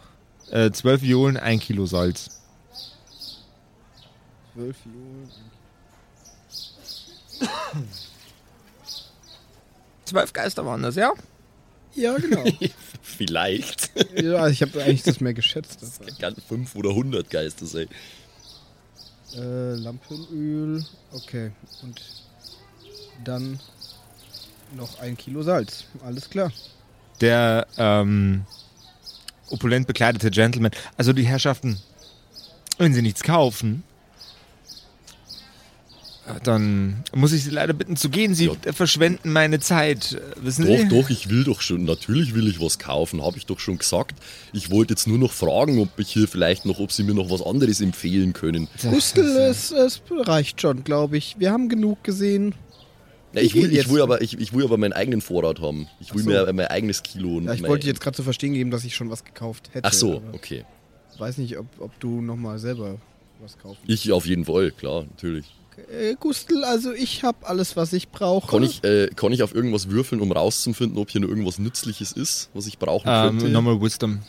[0.49, 2.41] Äh, zwölf Violen, ein Kilo Salz.
[4.54, 5.30] Zwölf Violen.
[10.06, 11.14] Zwölf Geister waren das, ja?
[11.96, 12.44] Ja, genau.
[13.02, 13.92] Vielleicht.
[14.22, 15.82] ja, ich habe eigentlich das mehr geschätzt.
[15.82, 17.88] Das kann fünf oder hundert Geister sein.
[19.36, 21.52] Äh, Lampenöl, okay.
[21.84, 22.02] Und
[23.24, 23.60] dann
[24.76, 25.86] noch ein Kilo Salz.
[26.04, 26.52] Alles klar.
[27.20, 28.46] Der ähm,
[29.50, 30.72] opulent bekleidete Gentleman.
[30.98, 31.80] Also die Herrschaften,
[32.78, 33.84] wenn sie nichts kaufen,
[36.43, 38.34] dann muss ich Sie leider bitten zu gehen.
[38.34, 38.73] Sie ja.
[38.73, 40.19] verschwenden meine Zeit.
[40.41, 40.88] Wissen doch, Sie?
[40.88, 44.15] doch, ich will doch schon, natürlich will ich was kaufen, habe ich doch schon gesagt.
[44.53, 47.29] Ich wollte jetzt nur noch fragen, ob ich hier vielleicht noch, ob Sie mir noch
[47.29, 48.67] was anderes empfehlen können.
[48.82, 51.36] Gustel, es, es reicht schon, glaube ich.
[51.39, 52.55] Wir haben genug gesehen.
[53.34, 55.88] Ja, ich, will, ich, will aber, ich, ich will aber meinen eigenen Vorrat haben.
[56.01, 56.29] Ich will so.
[56.29, 57.39] mir mein eigenes Kilo.
[57.39, 59.88] Ja, ich wollte jetzt gerade zu verstehen geben, dass ich schon was gekauft hätte.
[59.88, 60.65] Ach so, okay.
[61.17, 62.97] Weiß nicht, ob, ob du nochmal selber
[63.39, 65.45] was kaufen Ich auf jeden Fall, klar, natürlich.
[65.78, 68.51] Äh, Gustl, also ich habe alles, was ich brauche.
[68.51, 72.11] Kann ich, äh, kann ich auf irgendwas würfeln, um rauszufinden, ob hier nur irgendwas Nützliches
[72.11, 73.49] ist, was ich brauchen ähm, könnte?
[73.49, 74.19] Nochmal Wisdom.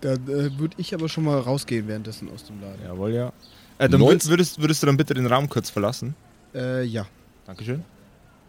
[0.00, 2.82] Dann äh, würde ich aber schon mal rausgehen währenddessen aus dem Laden.
[2.84, 3.32] Jawohl, ja.
[3.78, 6.14] Äh, dann würdest, würdest du dann bitte den Raum kurz verlassen?
[6.54, 7.06] Äh, ja.
[7.46, 7.84] Dankeschön.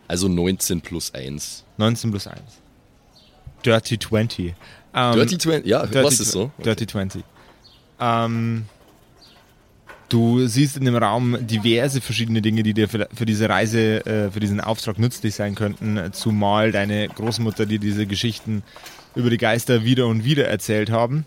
[0.07, 1.63] Also 19 plus 1.
[1.77, 2.41] 19 plus 1.
[3.65, 4.53] Dirty 20.
[4.93, 6.51] Um, Dirty 20, ja, Dirty was ist so?
[6.63, 7.23] Dirty 20.
[7.99, 8.65] Ähm,
[10.09, 14.31] du siehst in dem Raum diverse verschiedene Dinge, die dir für, für diese Reise, äh,
[14.31, 16.11] für diesen Auftrag nützlich sein könnten.
[16.13, 18.63] Zumal deine Großmutter dir diese Geschichten
[19.15, 21.25] über die Geister wieder und wieder erzählt haben.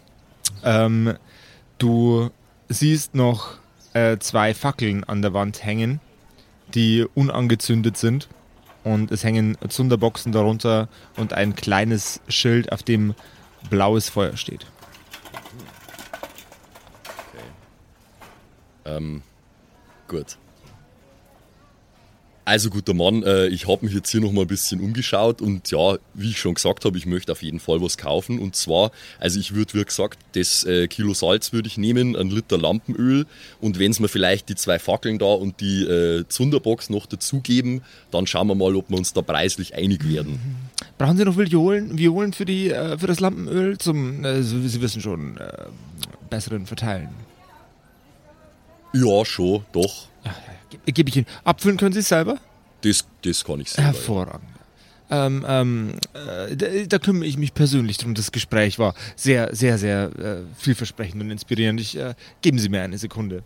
[0.64, 1.14] Ähm,
[1.78, 2.30] du
[2.68, 3.58] siehst noch
[3.92, 6.00] äh, zwei Fackeln an der Wand hängen,
[6.74, 8.28] die unangezündet sind.
[8.84, 13.14] Und es hängen Zunderboxen darunter und ein kleines Schild, auf dem
[13.70, 14.66] blaues Feuer steht.
[18.84, 19.22] Ähm,
[20.08, 20.36] gut.
[22.44, 25.70] Also guter Mann, äh, ich habe mich jetzt hier noch mal ein bisschen umgeschaut und
[25.70, 28.90] ja, wie ich schon gesagt habe, ich möchte auf jeden Fall was kaufen und zwar,
[29.20, 33.26] also ich würde wie gesagt, das äh, Kilo Salz würde ich nehmen, ein Liter Lampenöl
[33.60, 37.82] und wenn es mir vielleicht die zwei Fackeln da und die äh, Zunderbox noch dazugeben,
[38.10, 40.40] dann schauen wir mal, ob wir uns da preislich einig werden.
[40.98, 45.00] Brauchen Sie noch Violen, Violen für, die, äh, für das Lampenöl zum, äh, Sie wissen
[45.00, 45.66] schon, äh,
[46.28, 47.10] besseren Verteilen?
[48.92, 50.08] Ja, schon, doch.
[50.24, 50.34] Ja,
[50.86, 51.26] Gebe ich Ihnen.
[51.44, 52.38] Abfüllen können Sie es selber?
[52.82, 53.88] Das, das kann ich selber.
[53.88, 54.48] Hervorragend.
[55.10, 58.14] Ähm, ähm, äh, da, da, kümmere ich mich persönlich drum.
[58.14, 61.80] Das Gespräch war sehr, sehr, sehr äh, vielversprechend und inspirierend.
[61.80, 63.42] Ich, äh, geben Sie mir eine Sekunde.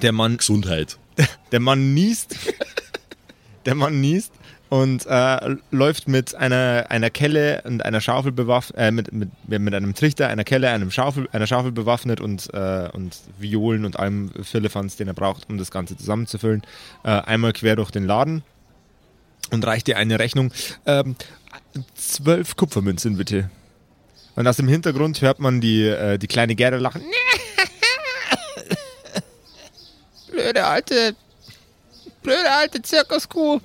[0.00, 0.38] Der Mann.
[0.38, 0.98] Gesundheit.
[1.52, 2.36] Der Mann niest.
[3.66, 4.32] Der Mann niest
[4.68, 9.74] und äh, läuft mit einer, einer Kelle und einer Schaufel bewaffnet, äh, mit, mit, mit
[9.74, 14.30] einem Trichter, einer Kelle, einem Schaufel, einer Schaufel bewaffnet und, äh, und Violen und allem
[14.42, 16.62] Firlefanz, den er braucht, um das Ganze zusammenzufüllen,
[17.04, 18.42] äh, einmal quer durch den Laden
[19.50, 20.52] und reicht dir eine Rechnung.
[20.84, 21.14] Ähm,
[21.94, 23.50] zwölf Kupfermünzen bitte.
[24.34, 27.02] Und aus dem Hintergrund hört man die, äh, die kleine Gerda lachen.
[30.30, 31.14] blöde alte,
[32.22, 33.60] blöde alte Zirkuskuh.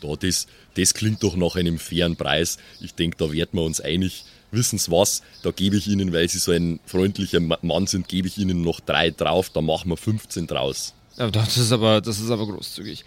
[0.00, 2.58] Da, das, das klingt doch nach einem fairen Preis.
[2.80, 4.24] Ich denke, da werden wir uns einig.
[4.52, 5.22] Wissen Sie was?
[5.42, 8.80] Da gebe ich Ihnen, weil Sie so ein freundlicher Mann sind, gebe ich Ihnen noch
[8.80, 10.94] drei drauf, da machen wir 15 draus.
[11.16, 13.04] Ja, das ist aber, das ist aber großzügig.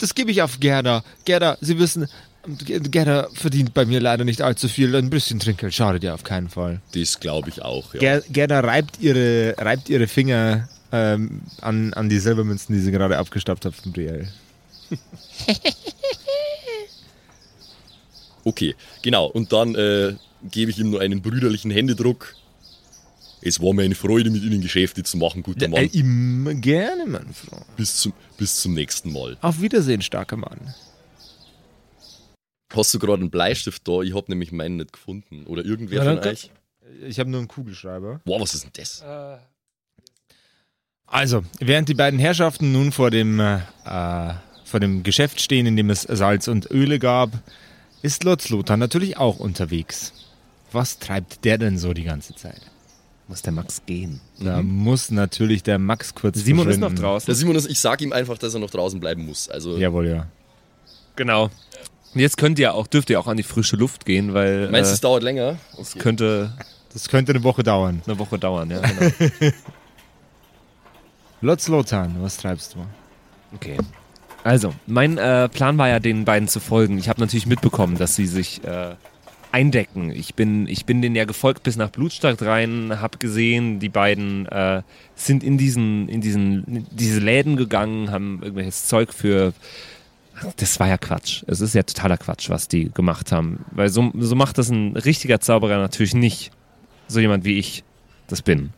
[0.00, 1.04] Das gebe ich auf Gerda.
[1.24, 2.08] Gerda, Sie wissen,
[2.56, 4.94] Gerda verdient bei mir leider nicht allzu viel.
[4.96, 6.80] Ein bisschen Trinkgeld schadet ja auf keinen Fall.
[6.94, 8.00] Das glaube ich auch, ja.
[8.00, 13.18] Ger Gerda reibt ihre, reibt ihre Finger ähm, an, an die Silbermünzen, die sie gerade
[13.18, 14.28] abgestaubt hat von Brielle.
[18.44, 19.26] Okay, genau.
[19.26, 22.34] Und dann äh, gebe ich ihm nur einen brüderlichen Händedruck.
[23.42, 25.84] Es war mir eine Freude, mit Ihnen Geschäfte zu machen, guter Mann.
[25.84, 27.76] Äh, immer gerne, mein Freund.
[27.76, 29.36] Bis zum, bis zum nächsten Mal.
[29.42, 30.74] Auf Wiedersehen, starker Mann.
[32.72, 34.00] Hast du gerade einen Bleistift da?
[34.02, 35.44] Ich habe nämlich meinen nicht gefunden.
[35.46, 36.50] Oder irgendwer Ja, von euch?
[37.06, 38.20] Ich habe nur einen Kugelschreiber.
[38.24, 39.04] Boah, was ist denn das?
[41.06, 43.60] Also, während die beiden Herrschaften nun vor dem, äh,
[44.68, 47.30] vor dem Geschäft stehen, in dem es Salz und Öle gab,
[48.02, 50.12] ist Lotz Lothar natürlich auch unterwegs.
[50.72, 52.60] Was treibt der denn so die ganze Zeit?
[53.26, 54.20] Muss der Max gehen.
[54.40, 57.26] Da muss natürlich der Max kurz Simon ist noch draußen.
[57.26, 59.48] Der Simon, ist- ich sag ihm einfach, dass er noch draußen bleiben muss.
[59.48, 60.26] Also, Jawohl, ja.
[61.16, 61.50] Genau.
[62.14, 64.88] Und jetzt könnt ihr auch, dürft ihr auch an die frische Luft gehen, weil meinst
[64.88, 65.58] du, äh, es dauert länger?
[65.78, 66.52] es könnte
[66.94, 68.00] Das könnte eine Woche dauern.
[68.06, 68.70] eine Woche dauern.
[68.70, 68.80] Ja,
[69.38, 69.52] genau.
[71.40, 72.78] Lotz Lothar, was treibst du?
[73.54, 73.76] Okay.
[74.44, 76.98] Also, mein äh, Plan war ja, den beiden zu folgen.
[76.98, 78.94] Ich habe natürlich mitbekommen, dass sie sich äh,
[79.52, 80.10] eindecken.
[80.10, 84.46] Ich bin, ich bin denen ja gefolgt bis nach Blutstadt rein, habe gesehen, die beiden
[84.46, 84.82] äh,
[85.14, 89.52] sind in diesen, in diesen, in diese Läden gegangen, haben irgendwelches Zeug für.
[90.56, 91.42] Das war ja Quatsch.
[91.48, 93.64] Es ist ja totaler Quatsch, was die gemacht haben.
[93.72, 96.52] Weil so, so macht das ein richtiger Zauberer natürlich nicht.
[97.08, 97.82] So jemand wie ich
[98.28, 98.70] das bin.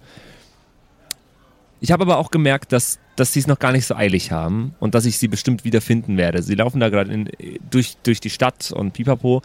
[1.81, 4.75] Ich habe aber auch gemerkt, dass, dass sie es noch gar nicht so eilig haben
[4.81, 6.43] und dass ich sie bestimmt wieder finden werde.
[6.43, 7.27] Sie laufen da gerade
[7.71, 9.43] durch, durch die Stadt und pipapo.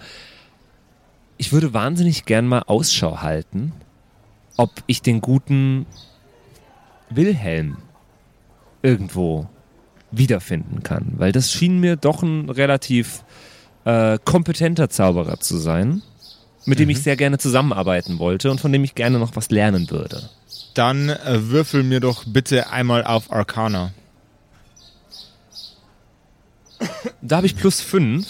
[1.36, 3.74] Ich würde wahnsinnig gern mal Ausschau halten,
[4.56, 5.86] ob ich den guten
[7.10, 7.78] Wilhelm
[8.82, 9.50] irgendwo
[10.10, 11.16] wiederfinden kann.
[11.18, 13.26] Weil das schien mir doch ein relativ
[13.84, 16.02] äh, kompetenter Zauberer zu sein,
[16.66, 19.90] mit dem ich sehr gerne zusammenarbeiten wollte und von dem ich gerne noch was lernen
[19.90, 20.30] würde.
[20.74, 23.92] Dann äh, würfel mir doch bitte einmal auf Arcana.
[27.22, 28.28] Da habe ich plus 5.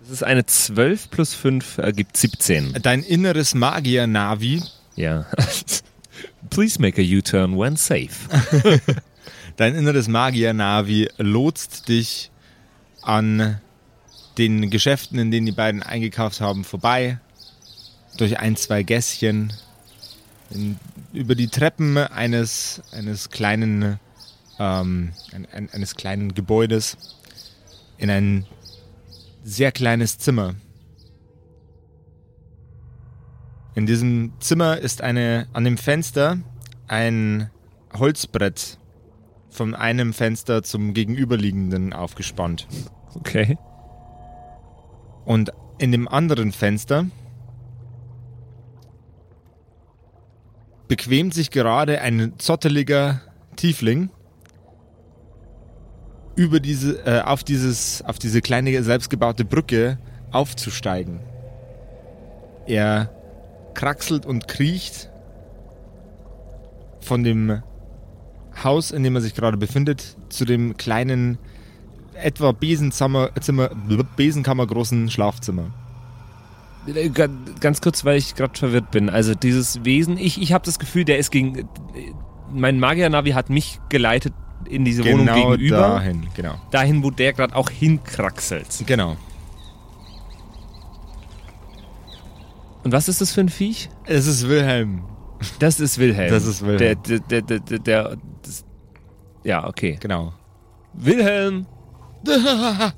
[0.00, 2.78] Das ist eine 12 plus 5 ergibt 17.
[2.82, 4.62] Dein inneres Magier-Navi,
[4.96, 5.26] Ja.
[6.50, 8.10] Please make a U-turn when safe.
[9.56, 12.30] dein inneres Magier-Navi lotst dich
[13.02, 13.60] an
[14.38, 17.18] den Geschäften, in denen die beiden eingekauft haben, vorbei.
[18.16, 19.52] Durch ein, zwei Gässchen.
[20.50, 20.78] In,
[21.12, 23.98] über die Treppen eines, eines kleinen,
[24.58, 26.96] ähm, ein, ein, eines kleinen Gebäudes.
[27.98, 28.46] In ein
[29.42, 30.54] sehr kleines Zimmer.
[33.74, 36.38] In diesem Zimmer ist eine, an dem Fenster
[36.86, 37.50] ein
[37.92, 38.78] Holzbrett
[39.50, 42.66] von einem Fenster zum gegenüberliegenden aufgespannt.
[43.14, 43.56] Okay.
[45.28, 47.04] Und in dem anderen Fenster
[50.88, 53.20] bequemt sich gerade ein zotteliger
[53.54, 54.08] Tiefling
[56.34, 59.98] über diese, äh, auf, dieses, auf diese kleine selbstgebaute Brücke
[60.30, 61.20] aufzusteigen.
[62.66, 63.10] Er
[63.74, 65.10] kraxelt und kriecht
[67.00, 67.62] von dem
[68.64, 71.36] Haus, in dem er sich gerade befindet, zu dem kleinen,
[72.22, 73.70] etwa Besenzimmer, Zimmer,
[74.16, 75.64] Besenkammer großen Schlafzimmer.
[76.86, 77.28] Äh, ga-
[77.60, 79.08] Ganz kurz, weil ich gerade verwirrt bin.
[79.10, 81.58] Also dieses Wesen, ich, ich habe das Gefühl, der ist gegen...
[81.58, 81.64] äh,
[82.52, 84.32] Mein Magier-Navi hat mich geleitet
[84.68, 85.76] in diese Wohnung gegenüber.
[85.78, 86.54] dahin, genau.
[86.70, 88.84] Dahin, wo der gerade auch hinkraxelt.
[88.86, 89.16] Genau.
[92.84, 93.90] Und was ist das für ein Viech?
[94.06, 95.02] Es ist Wilhelm.
[95.58, 96.30] Das ist Wilhelm.
[96.30, 96.78] Das ist Wilhelm.
[96.78, 98.64] Der, der, der, der, der, der das,
[99.44, 99.96] ja, okay.
[100.00, 100.32] Genau.
[100.94, 101.66] Wilhelm.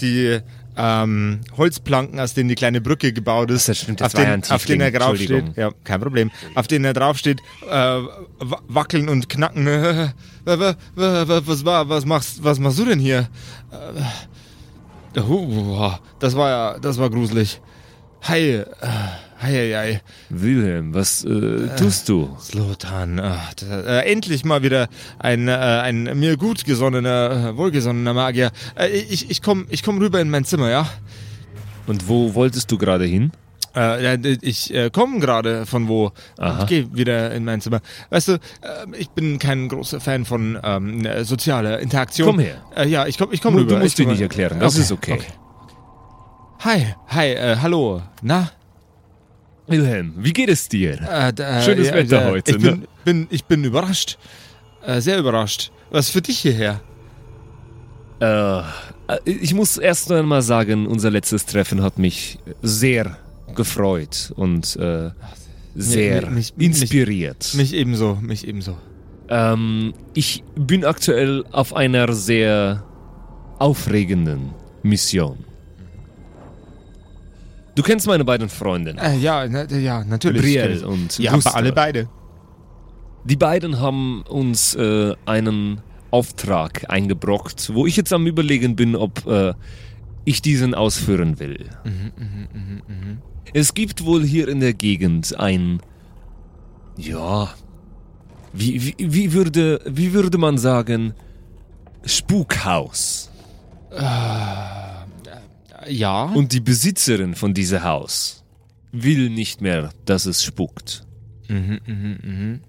[0.00, 0.38] Die
[0.76, 4.64] ähm, Holzplanken, aus denen die kleine Brücke gebaut ist, Das stimmt, das auf, den, auf
[4.64, 9.66] denen er draufsteht, ja, kein Problem, auf denen er draufsteht, äh, wa- wackeln und knacken.
[10.44, 13.28] Wa- wa- wa- wa- was war, was machst, was machst du denn hier?
[13.70, 14.00] Äh,
[16.18, 17.60] das war ja, das war gruselig.
[18.22, 18.64] Hi, äh,
[19.42, 20.00] hi, hi, hi.
[20.30, 22.36] Wilhelm, was äh, tust du?
[22.40, 24.88] Slotan, ach, das, äh, endlich mal wieder
[25.18, 28.50] ein, äh, ein mir gut gesonnener, äh, wohlgesonnener Magier.
[28.76, 30.86] Äh, ich, ich komm, ich komm rüber in mein Zimmer, ja?
[31.86, 33.32] Und wo wolltest du gerade hin?
[33.74, 36.12] Äh, ich äh, komme gerade von wo.
[36.38, 36.62] Aha.
[36.62, 37.80] Ich gehe wieder in mein Zimmer.
[38.10, 38.38] Weißt du, äh,
[38.98, 42.28] ich bin kein großer Fan von ähm, äh, sozialer Interaktion.
[42.28, 42.56] Komm her.
[42.76, 43.74] Äh, ja, ich komm, ich komm Du, rüber.
[43.74, 45.18] du musst ich dich nicht erklären, das ist okay.
[46.60, 48.02] Hi, hi, äh, hallo.
[48.20, 48.50] Na?
[49.66, 51.00] Wilhelm, wie geht es dir?
[51.00, 52.86] Äh, d- äh, Schönes Wetter äh, heute, Ich bin, ne?
[53.04, 54.18] bin, ich bin überrascht.
[54.84, 55.70] Äh, sehr überrascht.
[55.90, 56.80] Was für dich hierher?
[58.20, 58.62] Äh,
[59.24, 63.18] ich muss erst einmal sagen, unser letztes Treffen hat mich sehr
[63.54, 65.10] gefreut und äh,
[65.74, 67.52] sehr mich- mich- inspiriert.
[67.54, 68.76] Mich ebenso, mich ebenso.
[69.28, 72.84] Ähm, ich bin aktuell auf einer sehr
[73.58, 74.50] aufregenden
[74.82, 75.44] Mission.
[77.74, 80.42] Du kennst meine beiden Freundinnen, Äh, ja, na, ja, natürlich.
[80.42, 81.54] Brielle und Ja, Gustav.
[81.54, 82.08] aber alle beide.
[83.24, 89.26] Die beiden haben uns äh, einen Auftrag eingebrockt, wo ich jetzt am überlegen bin, ob
[89.26, 89.54] äh,
[90.24, 91.66] ich diesen ausführen will.
[93.54, 95.80] Es gibt wohl hier in der Gegend ein,
[96.98, 97.48] ja,
[98.52, 101.14] wie, wie, wie, würde, wie würde man sagen,
[102.04, 103.30] Spukhaus.
[105.88, 106.24] Ja.
[106.24, 108.44] Und die Besitzerin von diesem Haus
[108.92, 111.04] will nicht mehr, dass es spukt.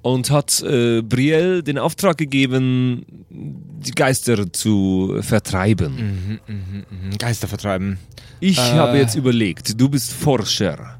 [0.01, 6.39] Und hat äh, Brielle den Auftrag gegeben, die Geister zu vertreiben.
[6.47, 7.97] Mhm, Geister vertreiben.
[8.41, 8.74] Ich Äh.
[8.74, 10.99] habe jetzt überlegt, du bist Forscher.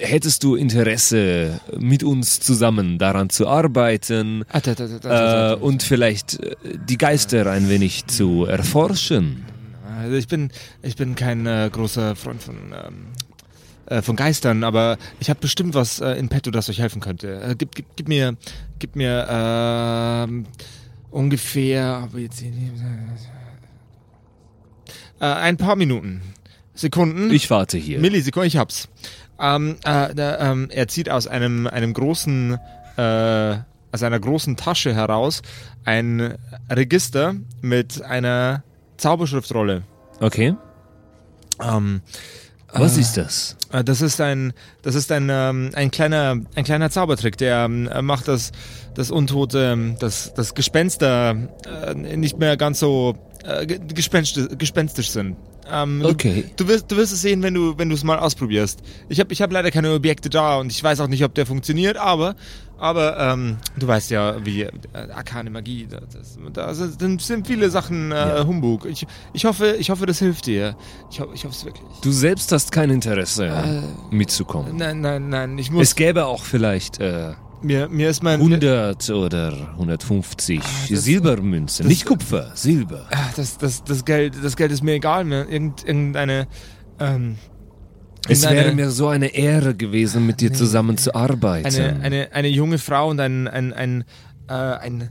[0.00, 5.56] Hättest du Interesse, mit uns zusammen daran zu arbeiten Ah, da, da, da, da, äh,
[5.56, 6.56] und vielleicht äh,
[6.88, 9.44] die Geister ein wenig zu erforschen?
[10.04, 10.50] Also ich bin,
[10.82, 13.06] ich bin kein äh, großer Freund von, ähm,
[13.86, 17.40] äh, von Geistern, aber ich habe bestimmt was äh, in petto, das euch helfen könnte.
[17.40, 18.36] Äh, gib, gib, gib mir,
[18.78, 20.46] gib mir ähm,
[21.10, 22.52] ungefähr, aber jetzt hier
[25.20, 26.20] äh, ein paar Minuten,
[26.74, 27.30] Sekunden.
[27.30, 27.98] Ich warte hier.
[27.98, 28.88] Millisekunden, ich hab's.
[29.40, 32.58] Ähm, äh, da, ähm, er zieht aus einem, einem großen,
[32.96, 35.42] aus einer großen Tasche heraus
[35.84, 36.38] ein
[36.70, 38.62] Register mit einer
[38.98, 39.82] Zauberschriftrolle.
[40.24, 40.54] Okay.
[41.62, 42.00] Ähm,
[42.72, 43.56] Was ist das?
[43.72, 44.52] äh, das ist ein,
[44.82, 48.50] das ist ein, ähm, ein kleiner, ein kleiner Zaubertrick, der ähm, äh, macht das,
[48.94, 51.36] das Untote, ähm, das, das Gespenster
[51.86, 55.36] äh, nicht mehr ganz so äh, ge- gespenstisch, gespenstisch sind.
[55.70, 56.44] Ähm, du- Okay.
[56.56, 58.80] Du wirst, du wirst es sehen, wenn du, wenn du es mal ausprobierst.
[59.08, 61.46] Ich habe, ich hab leider keine Objekte da und ich weiß auch nicht, ob der
[61.46, 62.36] funktioniert, aber,
[62.78, 67.70] aber ähm, du weißt ja, wie äh, arkane Magie, da, das, da sind, sind viele
[67.70, 68.84] Sachen äh, Humbug.
[68.86, 70.76] Ich, ich hoffe, ich hoffe, das hilft dir.
[71.10, 71.84] Ich, ho ich hoffe es wirklich.
[72.02, 74.76] Du selbst hast kein Interesse, Äh, mitzukommen.
[74.76, 75.82] Nein, nein, nein, ich muss.
[75.82, 77.32] Es gäbe auch vielleicht äh,
[77.64, 78.38] mir, mir ist mein.
[78.40, 80.60] 100 oder 150
[80.90, 81.86] das- Silbermünzen.
[81.86, 83.06] Nicht Kupfer, Silber.
[83.10, 85.24] Ah, das, das, das Geld, das Geld ist mir egal.
[85.24, 86.46] Mir irgend, irgendeine.
[87.00, 87.36] Ähm,
[88.28, 91.66] Es wäre mir so eine Ehre gewesen, mit dir zusammen zu arbeiten.
[91.66, 94.04] eine, eine, eine junge Frau und ein, ein, ein,
[94.48, 95.10] äh, ein,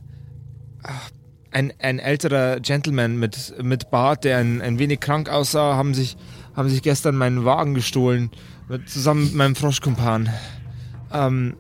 [0.84, 1.10] ach,
[1.52, 6.18] ein, ein älterer Gentleman mit, mit Bart, der ein, ein wenig krank aussah, haben sich,
[6.56, 8.32] haben sich gestern meinen Wagen gestohlen,
[8.70, 10.30] mit, zusammen mit meinem Froschkumpan.
[11.12, 11.56] Ähm,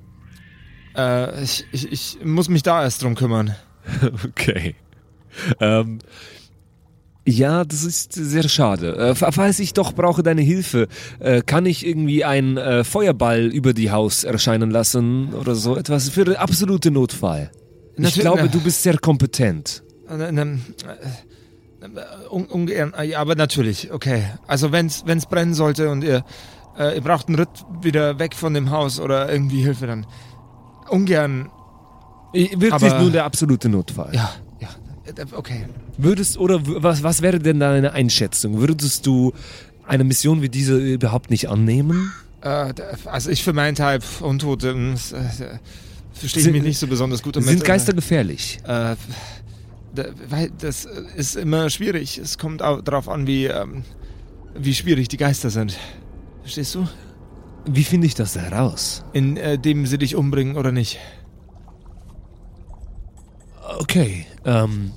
[0.97, 3.55] äh, ich, ich, ich muss mich da erst drum kümmern.
[4.25, 4.75] Okay.
[5.59, 5.99] Ähm,
[7.25, 8.95] ja, das ist sehr schade.
[8.97, 10.87] Äh, fa- falls ich doch brauche deine Hilfe,
[11.19, 16.09] äh, kann ich irgendwie einen äh, Feuerball über die Haus erscheinen lassen oder so etwas
[16.09, 17.51] für den absoluten Notfall.
[17.93, 19.83] Ich Natürlich- glaube, na- du bist sehr kompetent.
[20.09, 20.31] Äh,
[22.29, 24.23] un, ungern, ja, aber natürlich, okay.
[24.47, 26.23] Also wenn's, wenn's brennen sollte und ihr,
[26.77, 27.49] äh, ihr braucht einen Ritt
[27.81, 30.05] wieder weg von dem Haus oder irgendwie Hilfe, dann
[30.89, 31.49] ungern,
[32.33, 34.09] Wirklich Aber- nur der absolute Notfall.
[34.13, 34.69] ja, ja,
[35.05, 35.65] äh, okay.
[35.97, 38.59] Würdest oder was, was wäre denn deine Einschätzung?
[38.59, 39.33] Würdest du
[39.85, 42.11] eine Mission wie diese überhaupt nicht annehmen?
[42.41, 42.73] Äh,
[43.05, 47.35] also ich für meinen Teil, Untote, äh, verstehe ich Sind- mich nicht so besonders gut
[47.35, 47.49] damit.
[47.49, 48.57] Sind Geister gefährlich?
[48.67, 48.95] Äh,
[50.29, 52.17] weil das ist immer schwierig.
[52.17, 53.83] Es kommt auch darauf an, wie, ähm,
[54.57, 55.77] wie schwierig die Geister sind.
[56.41, 56.87] Verstehst du?
[57.65, 59.03] Wie finde ich das heraus?
[59.13, 60.99] Indem sie dich umbringen oder nicht.
[63.79, 64.25] Okay.
[64.45, 64.91] Ähm,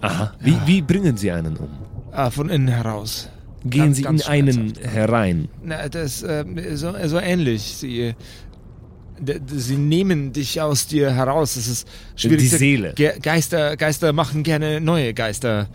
[0.00, 0.32] aha.
[0.40, 1.68] Wie, wie bringen Sie einen um?
[2.12, 3.28] Ah, von innen heraus.
[3.64, 5.48] Gehen Ganz, Sie ganz in einen herein?
[5.62, 7.62] Na, das ähm, so, so ähnlich.
[7.76, 8.14] Sie,
[9.48, 11.54] sie nehmen dich aus dir heraus.
[11.54, 12.38] Das ist schwierig.
[12.38, 12.92] Die Seele.
[12.94, 15.68] Ge Geister, Geister machen gerne neue Geister,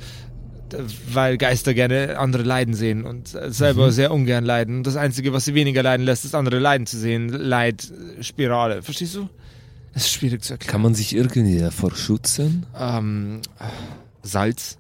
[1.12, 4.78] weil Geister gerne andere leiden sehen und äh, selber sehr ungern leiden.
[4.78, 7.30] Und das Einzige, was sie weniger leiden lässt, ist andere leiden zu sehen.
[7.30, 8.82] Leidspirale.
[8.82, 9.30] Verstehst du?
[9.94, 10.72] Das ist schwierig zu erklären.
[10.72, 12.66] Kann man sich irgendwie davor schützen?
[12.78, 13.42] Ähm,
[14.24, 14.78] Salz.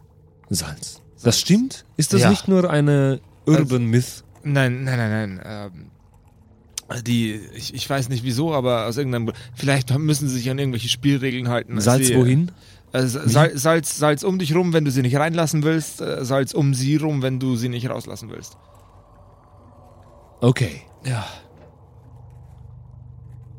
[0.49, 1.01] Salz.
[1.23, 1.86] Das stimmt?
[1.97, 2.29] Ist das Ja.
[2.29, 4.23] nicht nur eine Urban Myth?
[4.43, 5.41] Nein, nein, nein, nein.
[5.45, 9.38] Ähm, die, ich, ich weiß nicht wieso, aber aus irgendeinem Grund.
[9.55, 11.79] Vielleicht müssen sie sich an irgendwelche Spielregeln halten.
[11.81, 12.47] Salz wohin?
[12.47, 12.55] Sal
[13.04, 16.02] Salz, Salz um dich rum, wenn du sie nicht reinlassen willst.
[16.02, 18.58] Äh, Salz um sie rum, wenn du sie nicht rauslassen willst.
[20.41, 20.82] Okay.
[21.06, 21.26] Ja.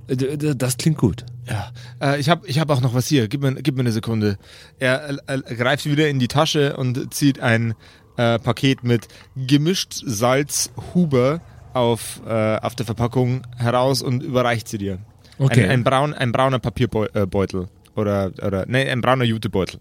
[0.09, 1.24] Äh, Das klingt gut.
[1.49, 1.70] Ja,
[2.01, 3.28] äh, ich habe ich hab auch noch was hier.
[3.28, 4.39] Gib mir, gib mir eine Sekunde.
[4.78, 7.74] Er äh, greift wieder in die Tasche und zieht ein
[8.16, 11.41] äh, Paket mit gemischt Salz Huber
[11.74, 14.99] auf, äh, auf der Verpackung heraus und überreicht sie dir.
[15.39, 15.64] Okay.
[15.64, 17.68] Ein, ein, braun, ein brauner Papierbeutel.
[17.97, 19.80] Oder, oder, nee, ein brauner Jutebeutel.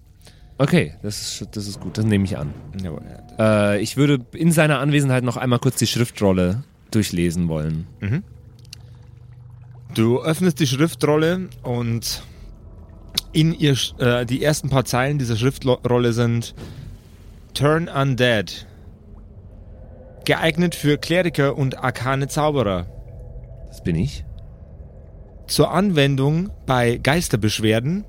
[0.58, 2.54] Okay, das ist, das ist gut, das nehme ich an.
[2.82, 3.02] Jawohl.
[3.38, 7.88] Äh, ich würde in seiner Anwesenheit noch einmal kurz die Schriftrolle durchlesen wollen.
[9.94, 12.24] Du öffnest die Schriftrolle und
[13.34, 16.56] in ihr äh, die ersten paar Zeilen dieser Schriftrolle sind
[17.54, 18.66] Turn Undead.
[20.24, 22.88] Geeignet für Kleriker und arkane Zauberer.
[23.68, 24.24] Das bin ich.
[25.48, 28.04] Zur Anwendung bei Geisterbeschwerden,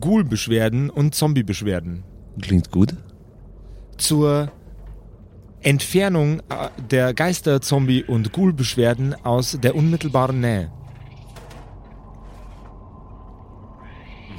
[0.00, 2.02] Ghoulbeschwerden und Zombiebeschwerden.
[2.42, 2.94] Klingt gut.
[3.96, 4.50] Zur
[5.60, 10.70] Entfernung äh, der Geister, Zombie und Ghoulbeschwerden aus der unmittelbaren Nähe.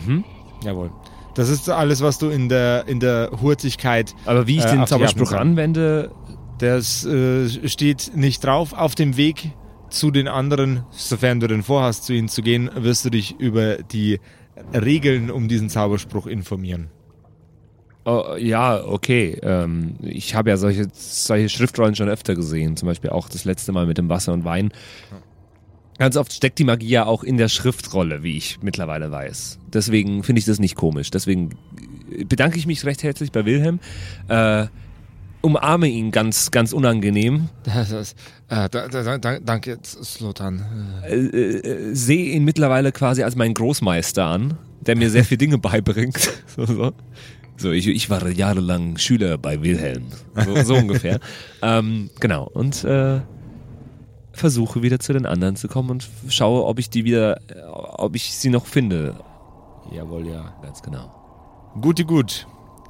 [0.05, 0.23] Mhm.
[0.63, 0.91] Jawohl.
[1.35, 4.13] Das ist alles, was du in der, in der Hurzigkeit.
[4.25, 6.11] Aber wie ich Äh, den Zauberspruch anwende,
[6.57, 8.71] Das äh, steht nicht drauf.
[8.73, 9.51] Auf dem Weg
[9.89, 13.77] zu den anderen, sofern du denn vorhast, zu ihnen zu gehen, wirst du dich über
[13.77, 14.19] die
[14.73, 16.89] Regeln um diesen Zauberspruch informieren.
[18.05, 19.39] Oh, ja, okay.
[19.41, 22.77] Ähm, ich habe ja solche, solche Schriftrollen schon öfter gesehen.
[22.77, 24.71] Zum Beispiel auch das letzte Mal mit dem Wasser und Wein.
[25.97, 29.59] Ganz oft steckt die Magie ja auch in der Schriftrolle, wie ich mittlerweile weiß.
[29.73, 31.09] Deswegen finde ich das nicht komisch.
[31.09, 31.57] Deswegen
[32.27, 33.79] bedanke ich mich recht herzlich bei Wilhelm.
[34.27, 34.67] Äh,
[35.45, 37.49] umarme ihn ganz, ganz unangenehm.
[37.63, 38.17] Das ist,
[38.49, 40.65] äh, da, da, da, danke, Slotan.
[41.07, 45.57] Äh, äh, sehe ihn mittlerweile quasi als meinen Großmeister an, der mir sehr viele Dinge
[45.57, 46.33] beibringt.
[46.55, 46.91] So, so.
[47.57, 50.05] so ich, ich war jahrelang Schüler bei Wilhelm.
[50.45, 51.19] So, so ungefähr.
[51.61, 52.49] ähm, genau.
[52.53, 53.19] Und äh,
[54.31, 58.15] versuche wieder zu den anderen zu kommen und schaue, ob ich die wieder, äh, ob
[58.15, 59.15] ich sie noch finde.
[59.91, 60.53] Jawohl, ja.
[60.61, 61.11] Ganz genau.
[61.81, 62.47] Guti gut.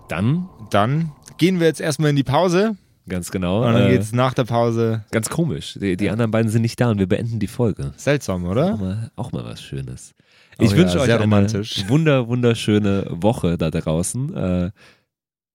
[0.09, 2.75] Dann, Dann gehen wir jetzt erstmal in die Pause
[3.07, 3.65] ganz genau.
[3.65, 5.03] und dann äh, geht's nach der Pause.
[5.11, 5.77] ganz komisch.
[5.79, 7.93] Die, die anderen beiden sind nicht da und wir beenden die Folge.
[7.97, 8.77] Seltsam, Auch oder?
[8.77, 10.13] mal, auch mal was Schönes.
[10.57, 11.87] Oh Ich ja, wünsche euch sehr eine romantisch.
[11.87, 14.33] wunder, wunderschöne Woche da draußen.
[14.35, 14.71] Äh,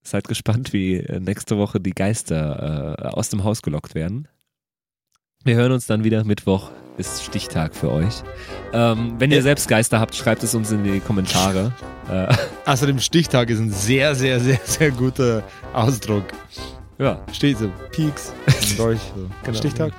[0.03, 4.27] seid gespannt, wie nächste Woche die Geister äh, aus dem Haus gelockt werden.
[5.43, 6.69] Wir hören uns dann wieder Mittwoch.
[6.97, 8.21] Ist Stichtag für euch.
[8.73, 11.71] Ähm, wenn ihr selbst Geister habt, schreibt es uns in die Kommentare.
[12.09, 12.27] Äh,
[12.69, 16.25] Außerdem Stichtag ist ein sehr, sehr, sehr, sehr guter Ausdruck.
[16.99, 17.19] ja.
[17.33, 18.33] Steht so, Peaks
[18.77, 18.99] Dolch.
[19.15, 19.29] So.
[19.43, 19.57] Genau.
[19.57, 19.93] Stichtag?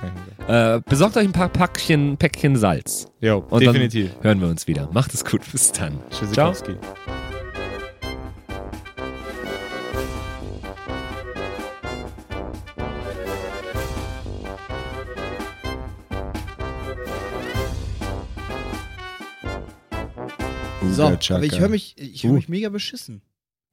[0.47, 3.07] äh, besorgt euch ein paar Packchen, Päckchen Salz.
[3.21, 4.11] Jo, Und definitiv.
[4.21, 4.87] hören wir uns wieder.
[4.93, 5.41] Macht es gut.
[5.51, 5.99] Bis dann.
[6.11, 6.75] Tschüssikowski.
[20.91, 22.35] So, aber ich höre mich, ich hör Uh.
[22.35, 23.21] mich mega beschissen.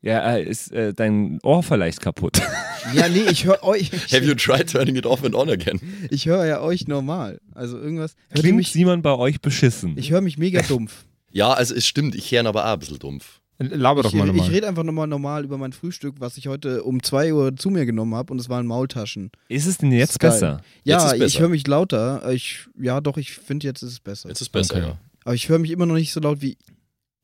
[0.03, 2.41] Ja, äh, ist äh, dein Ohr vielleicht kaputt?
[2.95, 3.93] Ja, nee, ich höre euch.
[4.11, 5.79] Have you tried turning it off and on again?
[6.11, 7.39] Ich höre ja euch normal.
[7.55, 8.15] Also irgendwas.
[8.33, 9.99] Klingt mich, Simon bei euch beschissen?
[9.99, 11.05] ich höre mich mega dumpf.
[11.33, 13.41] Ja, also es stimmt, ich höre aber auch ein bisschen dumpf.
[13.59, 14.49] Laber doch Ich, mal ich nochmal.
[14.49, 17.85] rede einfach nochmal normal über mein Frühstück, was ich heute um 2 Uhr zu mir
[17.87, 19.31] genommen habe und es waren Maultaschen.
[19.49, 20.63] Ist es denn jetzt besser?
[20.83, 21.39] Ja, Jetzt ist ich besser.
[21.41, 22.33] höre mich lauter.
[22.33, 24.29] Ich, ja, doch, ich finde jetzt ist es besser.
[24.31, 24.87] Jetzt ist besser, Okay.
[24.87, 24.99] ja.
[25.25, 26.57] Aber ich höre mich immer noch nicht so laut wie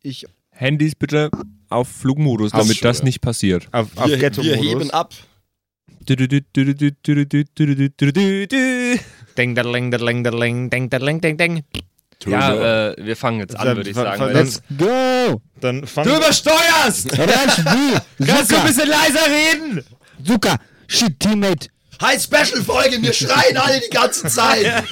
[0.08, 0.26] ich.
[0.50, 1.30] Handys bitte
[1.68, 3.68] auf Flugmodus, damit das nicht passiert.
[3.72, 5.12] Auf, auf Wir, wir heben ab.
[9.36, 11.64] Deng, dadling, dadling, dadling, deng, dadling, deng, deng.
[12.26, 14.32] Ja, äh, wir fangen jetzt an, würde ich sagen.
[14.32, 15.42] let's- Go!
[15.60, 17.10] Dann fang Du übersteuerst!
[17.10, 19.84] Kannst du ein bisschen leiser reden?
[20.24, 20.56] Zucker!
[20.88, 21.68] Shit, Teammate!
[22.00, 24.84] Hi, Special-Folge, wir schreien alle die ganze Zeit.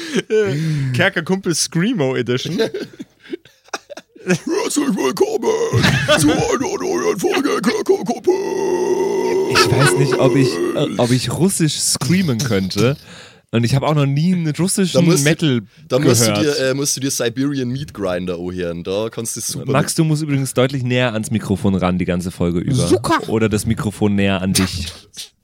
[0.94, 2.58] Kerker Kumpel Screamo Edition.
[4.24, 5.82] Herzlich willkommen
[6.18, 8.34] zu einer neuen Folge Kerkerkumpel.
[9.50, 10.48] Ich weiß nicht, ob ich,
[10.98, 12.96] ob ich russisch screamen könnte.
[13.50, 16.58] Und ich habe auch noch nie einen russischen Da musst Metal Da musst du, gehört.
[16.58, 18.82] dir, äh, musst du dir Siberian Meat Grinder anhören.
[18.84, 19.70] Da kannst du es super.
[19.70, 22.86] Max, du musst übrigens deutlich näher ans Mikrofon ran, die ganze Folge über.
[22.86, 23.28] Zucker.
[23.28, 24.86] Oder das Mikrofon näher an dich.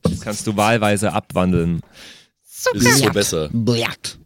[0.04, 1.80] Das kannst du wahlweise abwandeln.
[2.72, 3.50] mit- ist so besser.
[3.52, 4.17] Blatt!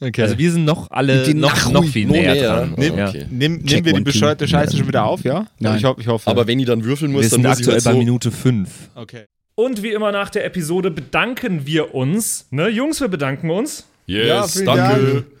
[0.00, 0.22] Okay.
[0.22, 2.66] Also wir sind noch alle Die noch, noch viel näher näher.
[2.66, 2.74] dran.
[2.96, 3.08] Ja.
[3.08, 3.26] okay.
[3.30, 5.46] Nimm, nehmen wir die bescheuerte Scheiße schon wieder auf, ja?
[5.58, 5.78] Nein.
[5.78, 6.28] Ich hoffe, ich hoffe.
[6.30, 7.98] Aber wenn ich dann würfeln muss, Wir dann sind muss ich aktuell halt bei so,
[7.98, 8.68] Minute 5.
[8.94, 9.24] okay.
[9.54, 12.46] Und wie immer nach der Episode bedanken wir uns.
[12.50, 13.86] Ne, Jungs, wir bedanken uns.
[14.04, 15.12] Yes, Ja, vielen danke.
[15.14, 15.24] Dank.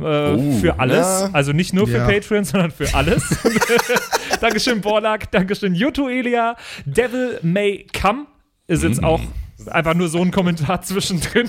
[0.00, 1.06] äh, für alles.
[1.22, 1.30] ja.
[1.32, 2.06] Also nicht nur für Ja.
[2.06, 3.22] Patreon, sondern für alles.
[4.40, 5.30] Dankeschön, Borlak.
[5.30, 6.56] Dankeschön, Yuto Elia.
[6.84, 8.26] Devil May Come
[8.66, 9.20] ist jetzt auch
[9.66, 11.48] einfach nur so ein Kommentar zwischendrin.